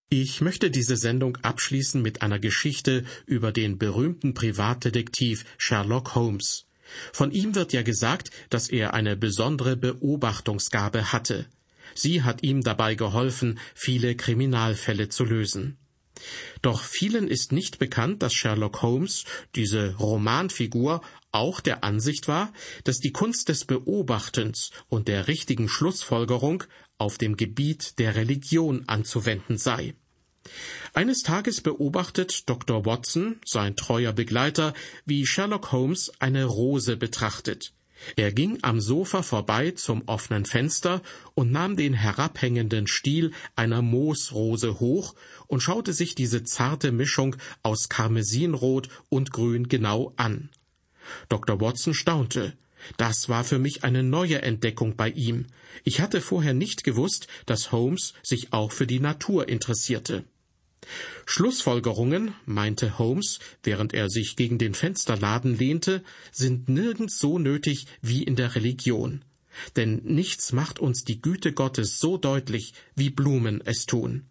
Ich 0.09 0.41
möchte 0.41 0.69
diese 0.69 0.97
Sendung 0.97 1.37
abschließen 1.37 2.01
mit 2.01 2.21
einer 2.21 2.39
Geschichte 2.39 3.05
über 3.25 3.51
den 3.53 3.77
berühmten 3.77 4.33
Privatdetektiv 4.33 5.45
Sherlock 5.57 6.15
Holmes. 6.15 6.65
Von 7.13 7.31
ihm 7.31 7.55
wird 7.55 7.73
ja 7.73 7.83
gesagt, 7.83 8.31
dass 8.49 8.69
er 8.69 8.93
eine 8.93 9.15
besondere 9.15 9.75
Beobachtungsgabe 9.75 11.11
hatte. 11.11 11.47
Sie 11.97 12.21
hat 12.21 12.43
ihm 12.43 12.61
dabei 12.61 12.93
geholfen, 12.93 13.59
viele 13.73 14.15
Kriminalfälle 14.15 15.09
zu 15.09 15.25
lösen. 15.25 15.77
Doch 16.61 16.81
vielen 16.81 17.27
ist 17.27 17.51
nicht 17.51 17.79
bekannt, 17.79 18.21
dass 18.21 18.33
Sherlock 18.33 18.81
Holmes, 18.81 19.25
diese 19.55 19.95
Romanfigur, 19.95 21.01
auch 21.31 21.59
der 21.59 21.83
Ansicht 21.83 22.27
war, 22.27 22.53
dass 22.83 22.97
die 22.97 23.11
Kunst 23.11 23.49
des 23.49 23.65
Beobachtens 23.65 24.71
und 24.89 25.07
der 25.07 25.27
richtigen 25.27 25.69
Schlussfolgerung 25.69 26.63
auf 26.97 27.17
dem 27.17 27.35
Gebiet 27.35 27.99
der 27.99 28.15
Religion 28.15 28.83
anzuwenden 28.87 29.57
sei. 29.57 29.93
Eines 30.93 31.23
Tages 31.23 31.61
beobachtet 31.61 32.49
Dr. 32.49 32.85
Watson, 32.85 33.39
sein 33.45 33.75
treuer 33.75 34.13
Begleiter, 34.13 34.73
wie 35.05 35.25
Sherlock 35.25 35.71
Holmes 35.71 36.11
eine 36.19 36.45
Rose 36.45 36.95
betrachtet. 36.95 37.73
Er 38.15 38.31
ging 38.31 38.59
am 38.61 38.79
Sofa 38.79 39.23
vorbei 39.23 39.71
zum 39.71 40.03
offenen 40.07 40.45
Fenster 40.45 41.01
und 41.33 41.51
nahm 41.51 41.75
den 41.75 41.93
herabhängenden 41.93 42.87
Stiel 42.87 43.31
einer 43.55 43.81
Moosrose 43.81 44.79
hoch 44.79 45.15
und 45.47 45.61
schaute 45.61 45.93
sich 45.93 46.15
diese 46.15 46.43
zarte 46.43 46.91
Mischung 46.91 47.35
aus 47.63 47.89
Karmesinrot 47.89 48.89
und 49.09 49.31
Grün 49.31 49.67
genau 49.67 50.13
an. 50.15 50.49
Dr. 51.29 51.59
Watson 51.59 51.93
staunte. 51.93 52.57
Das 52.97 53.27
war 53.27 53.43
für 53.43 53.59
mich 53.59 53.83
eine 53.83 54.03
neue 54.03 54.41
Entdeckung 54.41 54.95
bei 54.95 55.09
ihm. 55.09 55.47
Ich 55.83 55.99
hatte 55.99 56.21
vorher 56.21 56.53
nicht 56.53 56.83
gewusst, 56.83 57.27
dass 57.45 57.71
Holmes 57.71 58.13
sich 58.23 58.53
auch 58.53 58.71
für 58.71 58.87
die 58.87 58.99
Natur 58.99 59.49
interessierte. 59.49 60.25
Schlussfolgerungen, 61.25 62.33
meinte 62.45 62.97
Holmes, 62.97 63.39
während 63.63 63.93
er 63.93 64.09
sich 64.09 64.35
gegen 64.35 64.57
den 64.57 64.73
Fensterladen 64.73 65.57
lehnte, 65.57 66.03
sind 66.31 66.69
nirgends 66.69 67.19
so 67.19 67.39
nötig 67.39 67.87
wie 68.01 68.23
in 68.23 68.35
der 68.35 68.55
Religion. 68.55 69.23
Denn 69.75 70.01
nichts 70.03 70.53
macht 70.53 70.79
uns 70.79 71.03
die 71.03 71.21
Güte 71.21 71.51
Gottes 71.51 71.99
so 71.99 72.17
deutlich, 72.17 72.73
wie 72.95 73.09
Blumen 73.09 73.61
es 73.65 73.85
tun. 73.85 74.25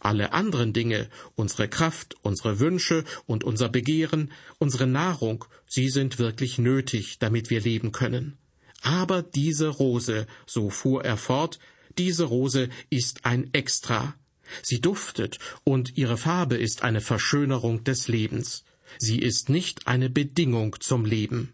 Alle 0.00 0.32
anderen 0.32 0.72
Dinge, 0.72 1.08
unsere 1.34 1.68
Kraft, 1.68 2.14
unsere 2.22 2.60
Wünsche 2.60 3.04
und 3.26 3.44
unser 3.44 3.68
Begehren, 3.68 4.32
unsere 4.58 4.86
Nahrung, 4.86 5.44
sie 5.66 5.88
sind 5.88 6.18
wirklich 6.18 6.58
nötig, 6.58 7.18
damit 7.18 7.50
wir 7.50 7.60
leben 7.60 7.92
können. 7.92 8.38
Aber 8.82 9.22
diese 9.22 9.68
Rose, 9.68 10.26
so 10.46 10.70
fuhr 10.70 11.04
er 11.04 11.16
fort, 11.16 11.58
diese 11.98 12.24
Rose 12.24 12.68
ist 12.90 13.24
ein 13.24 13.52
Extra. 13.52 14.14
Sie 14.62 14.80
duftet 14.80 15.38
und 15.64 15.96
ihre 15.96 16.16
Farbe 16.16 16.56
ist 16.56 16.82
eine 16.82 17.00
Verschönerung 17.00 17.84
des 17.84 18.08
Lebens. 18.08 18.64
Sie 18.98 19.18
ist 19.18 19.48
nicht 19.48 19.86
eine 19.86 20.10
Bedingung 20.10 20.76
zum 20.80 21.04
Leben. 21.04 21.52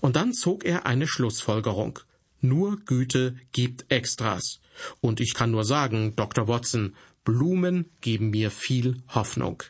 Und 0.00 0.16
dann 0.16 0.32
zog 0.32 0.64
er 0.64 0.86
eine 0.86 1.08
Schlussfolgerung. 1.08 1.98
Nur 2.40 2.78
Güte 2.84 3.36
gibt 3.52 3.90
Extras. 3.90 4.60
Und 5.00 5.20
ich 5.20 5.34
kann 5.34 5.50
nur 5.50 5.64
sagen, 5.64 6.14
Dr. 6.16 6.48
Watson, 6.48 6.94
Blumen 7.24 7.86
geben 8.00 8.30
mir 8.30 8.50
viel 8.50 9.02
Hoffnung. 9.08 9.62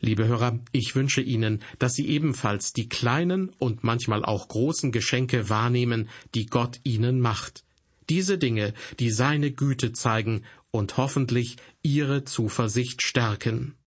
Liebe 0.00 0.26
Hörer, 0.26 0.58
ich 0.72 0.96
wünsche 0.96 1.20
Ihnen, 1.20 1.62
dass 1.78 1.94
Sie 1.94 2.08
ebenfalls 2.08 2.72
die 2.72 2.88
kleinen 2.88 3.50
und 3.58 3.84
manchmal 3.84 4.24
auch 4.24 4.48
großen 4.48 4.90
Geschenke 4.90 5.48
wahrnehmen, 5.48 6.08
die 6.34 6.46
Gott 6.46 6.80
Ihnen 6.82 7.20
macht. 7.20 7.64
Diese 8.08 8.36
Dinge, 8.36 8.74
die 8.98 9.10
seine 9.10 9.52
Güte 9.52 9.92
zeigen 9.92 10.44
und 10.72 10.96
hoffentlich 10.96 11.56
Ihre 11.82 12.24
Zuversicht 12.24 13.02
stärken. 13.02 13.76